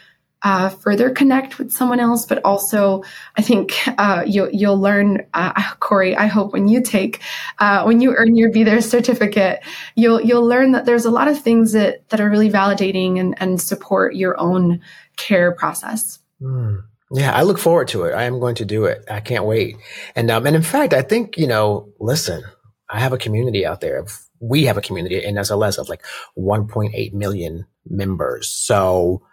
uh, 0.41 0.69
further 0.69 1.09
connect 1.09 1.59
with 1.59 1.71
someone 1.71 1.99
else, 1.99 2.25
but 2.25 2.41
also 2.45 3.03
I 3.35 3.41
think 3.41 3.73
uh, 3.97 4.23
you'll 4.25 4.49
you'll 4.51 4.79
learn, 4.79 5.25
uh, 5.33 5.73
Corey. 5.79 6.15
I 6.15 6.27
hope 6.27 6.53
when 6.53 6.67
you 6.67 6.81
take 6.81 7.21
uh, 7.59 7.83
when 7.83 7.99
you 7.99 8.15
earn 8.15 8.35
your 8.37 8.51
Be 8.51 8.63
There 8.63 8.81
certificate, 8.81 9.59
you'll 9.95 10.21
you'll 10.21 10.45
learn 10.45 10.71
that 10.71 10.85
there's 10.85 11.05
a 11.05 11.11
lot 11.11 11.27
of 11.27 11.39
things 11.39 11.73
that 11.73 12.07
that 12.09 12.21
are 12.21 12.29
really 12.29 12.49
validating 12.49 13.19
and, 13.19 13.35
and 13.41 13.61
support 13.61 14.15
your 14.15 14.39
own 14.39 14.81
care 15.17 15.51
process. 15.51 16.19
Mm. 16.41 16.83
Yeah, 17.11 17.33
I 17.33 17.41
look 17.41 17.57
forward 17.57 17.87
to 17.89 18.03
it. 18.03 18.13
I 18.13 18.23
am 18.23 18.39
going 18.39 18.55
to 18.55 18.65
do 18.65 18.85
it. 18.85 19.03
I 19.09 19.19
can't 19.19 19.45
wait. 19.45 19.77
And 20.15 20.29
um, 20.29 20.45
and 20.45 20.55
in 20.55 20.61
fact, 20.61 20.93
I 20.93 21.01
think 21.01 21.37
you 21.37 21.47
know, 21.47 21.91
listen, 21.99 22.43
I 22.89 22.99
have 22.99 23.13
a 23.13 23.17
community 23.17 23.65
out 23.65 23.81
there. 23.81 24.05
We 24.39 24.65
have 24.65 24.77
a 24.77 24.81
community 24.81 25.23
in 25.23 25.35
SLS 25.35 25.77
of 25.77 25.89
like 25.89 26.03
1.8 26.37 27.13
million 27.13 27.65
members. 27.89 28.47
So 28.49 29.23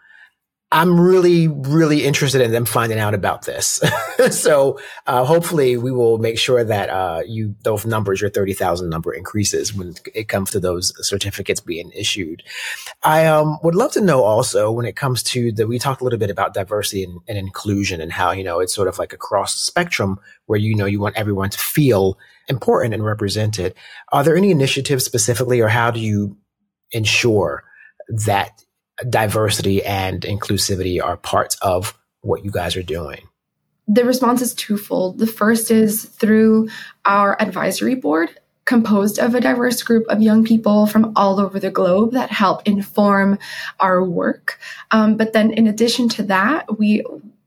I'm 0.72 0.98
really, 1.00 1.46
really 1.46 2.04
interested 2.04 2.40
in 2.40 2.50
them 2.50 2.64
finding 2.64 2.98
out 2.98 3.14
about 3.14 3.42
this. 3.42 3.80
so 4.30 4.80
uh, 5.06 5.24
hopefully, 5.24 5.76
we 5.76 5.92
will 5.92 6.18
make 6.18 6.40
sure 6.40 6.64
that 6.64 6.90
uh, 6.90 7.22
you 7.24 7.54
those 7.62 7.86
numbers, 7.86 8.20
your 8.20 8.30
thirty 8.30 8.52
thousand 8.52 8.90
number, 8.90 9.14
increases 9.14 9.72
when 9.72 9.94
it 10.12 10.28
comes 10.28 10.50
to 10.50 10.60
those 10.60 10.92
certificates 11.06 11.60
being 11.60 11.92
issued. 11.92 12.42
I 13.04 13.26
um, 13.26 13.58
would 13.62 13.76
love 13.76 13.92
to 13.92 14.00
know 14.00 14.24
also 14.24 14.72
when 14.72 14.86
it 14.86 14.96
comes 14.96 15.22
to 15.24 15.52
the. 15.52 15.68
We 15.68 15.78
talked 15.78 16.00
a 16.00 16.04
little 16.04 16.18
bit 16.18 16.30
about 16.30 16.52
diversity 16.52 17.04
and, 17.04 17.20
and 17.28 17.38
inclusion 17.38 18.00
and 18.00 18.10
how 18.10 18.32
you 18.32 18.42
know 18.42 18.58
it's 18.58 18.74
sort 18.74 18.88
of 18.88 18.98
like 18.98 19.12
across 19.12 19.52
the 19.52 19.60
spectrum 19.60 20.18
where 20.46 20.58
you 20.58 20.74
know 20.74 20.86
you 20.86 20.98
want 20.98 21.16
everyone 21.16 21.50
to 21.50 21.58
feel 21.58 22.18
important 22.48 22.92
and 22.92 23.04
represented. 23.04 23.72
Are 24.10 24.24
there 24.24 24.36
any 24.36 24.50
initiatives 24.50 25.04
specifically, 25.04 25.60
or 25.60 25.68
how 25.68 25.92
do 25.92 26.00
you 26.00 26.36
ensure 26.90 27.62
that 28.08 28.64
diversity 29.08 29.84
and 29.84 30.22
inclusivity 30.22 31.02
are 31.02 31.16
parts 31.16 31.56
of 31.62 31.96
what 32.22 32.44
you 32.44 32.50
guys 32.50 32.76
are 32.76 32.82
doing? 32.82 33.28
The 33.88 34.04
response 34.04 34.42
is 34.42 34.54
twofold. 34.54 35.18
The 35.18 35.26
first 35.26 35.70
is 35.70 36.04
through 36.04 36.68
our 37.04 37.40
advisory 37.40 37.94
board, 37.94 38.30
composed 38.64 39.20
of 39.20 39.34
a 39.34 39.40
diverse 39.40 39.82
group 39.82 40.06
of 40.08 40.20
young 40.20 40.44
people 40.44 40.86
from 40.86 41.12
all 41.14 41.38
over 41.38 41.60
the 41.60 41.70
globe 41.70 42.12
that 42.12 42.30
help 42.30 42.66
inform 42.66 43.38
our 43.78 44.02
work. 44.02 44.58
Um, 44.90 45.16
but 45.16 45.32
then, 45.32 45.52
in 45.52 45.68
addition 45.68 46.08
to 46.10 46.24
that, 46.24 46.78
we 46.78 47.04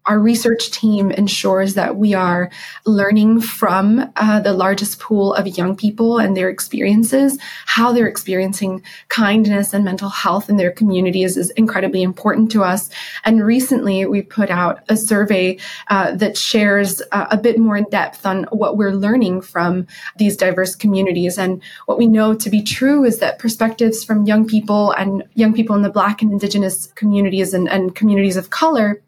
our 0.09 0.19
research 0.19 0.71
team 0.71 1.11
ensures 1.11 1.75
that 1.75 1.95
we 1.95 2.15
are 2.15 2.49
learning 2.87 3.39
from 3.39 4.11
uh, 4.15 4.39
the 4.39 4.53
largest 4.53 4.99
pool 4.99 5.35
of 5.35 5.47
young 5.47 5.75
people 5.75 6.17
and 6.17 6.35
their 6.35 6.49
experiences. 6.49 7.37
How 7.67 7.91
they're 7.91 8.07
experiencing 8.07 8.81
kindness 9.09 9.71
and 9.71 9.85
mental 9.85 10.09
health 10.09 10.49
in 10.49 10.57
their 10.57 10.71
communities 10.71 11.37
is 11.37 11.51
incredibly 11.51 12.01
important 12.01 12.49
to 12.51 12.63
us. 12.63 12.89
And 13.23 13.45
recently, 13.45 14.03
we 14.07 14.23
put 14.23 14.49
out 14.49 14.83
a 14.89 14.97
survey 14.97 15.59
uh, 15.89 16.15
that 16.15 16.35
shares 16.35 17.03
uh, 17.11 17.27
a 17.29 17.37
bit 17.37 17.59
more 17.59 17.77
in 17.77 17.85
depth 17.91 18.25
on 18.25 18.45
what 18.45 18.77
we're 18.77 18.93
learning 18.93 19.41
from 19.41 19.85
these 20.17 20.35
diverse 20.35 20.73
communities. 20.73 21.37
And 21.37 21.61
what 21.85 21.99
we 21.99 22.07
know 22.07 22.33
to 22.33 22.49
be 22.49 22.63
true 22.63 23.05
is 23.05 23.19
that 23.19 23.37
perspectives 23.37 24.03
from 24.03 24.25
young 24.25 24.47
people 24.47 24.91
and 24.93 25.23
young 25.35 25.53
people 25.53 25.75
in 25.75 25.83
the 25.83 25.91
Black 25.91 26.23
and 26.23 26.31
Indigenous 26.31 26.87
communities 26.95 27.53
and, 27.53 27.69
and 27.69 27.93
communities 27.93 28.37
of 28.37 28.49
color 28.49 28.99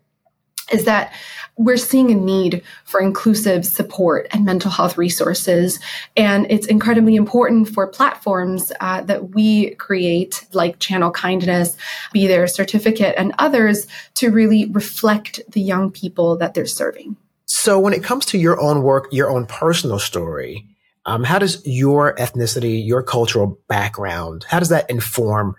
is 0.71 0.85
that 0.85 1.13
we're 1.57 1.77
seeing 1.77 2.11
a 2.11 2.15
need 2.15 2.63
for 2.85 3.01
inclusive 3.01 3.65
support 3.65 4.27
and 4.31 4.45
mental 4.45 4.71
health 4.71 4.97
resources. 4.97 5.79
And 6.15 6.47
it's 6.49 6.65
incredibly 6.65 7.15
important 7.15 7.69
for 7.69 7.87
platforms 7.87 8.71
uh, 8.79 9.01
that 9.01 9.31
we 9.35 9.75
create, 9.75 10.45
like 10.53 10.79
Channel 10.79 11.11
Kindness, 11.11 11.77
Be 12.13 12.27
There 12.27 12.47
Certificate, 12.47 13.15
and 13.17 13.33
others, 13.37 13.87
to 14.15 14.31
really 14.31 14.65
reflect 14.67 15.41
the 15.49 15.61
young 15.61 15.91
people 15.91 16.37
that 16.37 16.53
they're 16.53 16.65
serving. 16.65 17.17
So, 17.45 17.79
when 17.79 17.93
it 17.93 18.03
comes 18.03 18.25
to 18.27 18.37
your 18.37 18.59
own 18.61 18.81
work, 18.81 19.09
your 19.11 19.29
own 19.29 19.45
personal 19.45 19.99
story, 19.99 20.65
um, 21.05 21.23
how 21.23 21.37
does 21.37 21.61
your 21.65 22.15
ethnicity, 22.15 22.85
your 22.85 23.03
cultural 23.03 23.59
background, 23.67 24.45
how 24.47 24.59
does 24.59 24.69
that 24.69 24.89
inform 24.89 25.55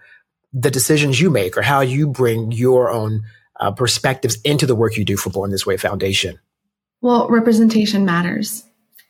the 0.53 0.71
decisions 0.71 1.21
you 1.21 1.31
make 1.31 1.57
or 1.57 1.63
how 1.63 1.81
you 1.81 2.07
bring 2.07 2.53
your 2.53 2.91
own 2.91 3.23
uh, 3.63 3.71
perspectives 3.71 4.39
into 4.43 4.67
the 4.67 4.75
work 4.75 4.97
you 4.97 5.05
do 5.05 5.17
for 5.17 5.31
Born 5.31 5.51
This 5.51 5.65
Way 5.65 5.77
Foundation? 5.77 6.39
Well, 7.01 7.29
representation 7.29 8.05
matters. 8.05 8.65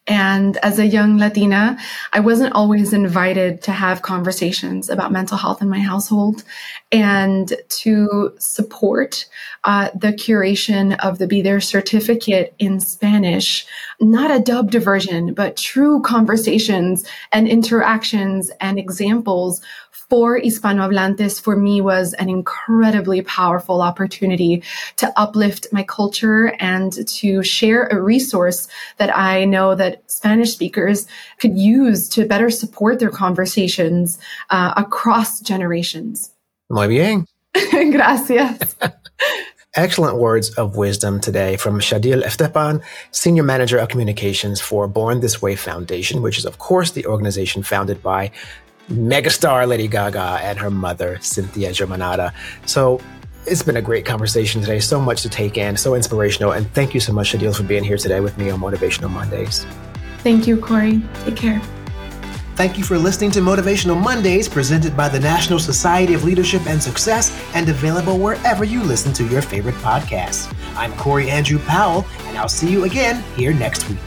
And 0.09 0.57
as 0.65 0.81
a 0.81 0.87
young 0.87 1.17
Latina, 1.17 1.79
I 2.13 2.19
wasn't 2.19 2.55
always 2.55 2.93
invited 2.93 3.63
to 3.63 3.73
have 3.73 4.03
conversations 4.03 4.91
about 4.91 5.13
mental 5.13 5.37
health 5.37 5.63
in 5.63 5.69
my 5.69 5.79
household 5.79 6.43
and 6.91 7.53
to 7.69 8.35
support 8.39 9.27
uh, 9.63 9.91
the 9.95 10.09
curation 10.09 10.99
of 11.05 11.19
the 11.19 11.29
Be 11.29 11.41
There 11.41 11.61
certificate 11.61 12.53
in 12.59 12.81
Spanish, 12.81 13.65
not 14.01 14.33
a 14.33 14.41
dubbed 14.43 14.75
version, 14.75 15.35
but 15.35 15.57
true 15.57 16.03
conversations 16.03 17.07
and 17.31 17.47
interactions 17.47 18.51
and 18.61 18.81
examples 18.81 19.61
for 19.93 20.41
Hispanohablantes 20.41 21.41
for 21.41 21.55
me 21.55 21.81
was 21.81 22.15
an 22.15 22.29
incredibly 22.29 23.23
powerful 23.23 23.83
opportunity 23.83 24.63
to 24.97 25.13
uplift 25.17 25.67
my 25.71 25.83
culture 25.83 26.55
and 26.59 27.07
to 27.07 27.43
share 27.43 27.87
a 27.87 28.01
resource 28.01 28.69
that 28.97 29.17
I 29.17 29.45
know 29.45 29.75
that 29.75 30.03
Spanish 30.11 30.53
speakers 30.53 31.07
could 31.39 31.57
use 31.57 32.09
to 32.11 32.27
better 32.27 32.51
support 32.51 32.99
their 32.99 33.11
conversations 33.11 34.19
uh, 34.51 34.75
across 34.77 35.41
generations. 35.41 36.31
Muy 36.71 36.89
bien. 36.89 37.27
Gracias. 37.71 38.77
Excellent 39.75 40.19
words 40.19 40.51
of 40.57 40.77
wisdom 40.77 41.21
today 41.21 41.57
from 41.57 41.81
Shadille 41.81 42.23
Estepan, 42.23 42.83
Senior 43.11 43.43
Manager 43.43 43.79
of 43.79 43.89
Communications 43.89 44.61
for 44.61 44.87
Born 44.87 45.21
This 45.21 45.41
Way 45.41 45.57
Foundation, 45.57 46.21
which 46.21 46.37
is, 46.37 46.45
of 46.45 46.59
course, 46.59 46.91
the 46.91 47.07
organization 47.07 47.63
founded 47.63 48.03
by 48.03 48.33
megastar 48.93 49.67
Lady 49.67 49.89
Gaga 49.89 50.41
and 50.43 50.59
her 50.59 50.71
mother, 50.71 51.19
Cynthia 51.21 51.71
Germanotta. 51.71 52.33
So 52.67 53.01
it's 53.47 53.63
been 53.63 53.77
a 53.77 53.83
great 53.83 54.05
conversation 54.05 54.61
today. 54.61 54.81
So 54.81 55.01
much 55.01 55.23
to 55.23 55.29
take 55.29 55.57
in, 55.57 55.77
so 55.77 55.95
inspirational. 55.95 56.53
And 56.53 56.71
thank 56.73 56.95
you 56.95 57.01
so 57.01 57.13
much, 57.13 57.33
Shadille, 57.33 57.57
for 57.57 57.65
being 57.65 57.85
here 57.85 57.97
today 57.97 58.21
with 58.21 58.37
me 58.39 58.51
on 58.51 58.61
Motivational 58.61 59.11
Mondays. 59.11 59.67
Thank 60.19 60.47
you, 60.47 60.57
Corey. 60.61 61.03
Take 61.25 61.37
care. 61.37 61.61
Thank 62.55 62.77
you 62.77 62.85
for 62.85 62.99
listening 62.99 63.31
to 63.33 63.41
Motivational 63.41 64.01
Mondays, 64.01 64.47
presented 64.49 64.95
by 64.95 65.09
the 65.09 65.19
National 65.19 65.59
Society 65.59 66.13
of 66.13 66.23
Leadership 66.23 66.65
and 66.67 66.81
Success 66.81 67.37
and 67.55 67.69
available 67.69 68.19
wherever 68.19 68.63
you 68.63 68.83
listen 68.83 69.13
to 69.15 69.27
your 69.27 69.41
favorite 69.41 69.75
podcasts. 69.77 70.55
I'm 70.77 70.93
Corey 70.97 71.31
Andrew 71.31 71.59
Powell, 71.59 72.05
and 72.27 72.37
I'll 72.37 72.51
see 72.51 72.71
you 72.71 72.85
again 72.85 73.23
here 73.37 73.55
next 73.55 73.89
week. 73.89 73.99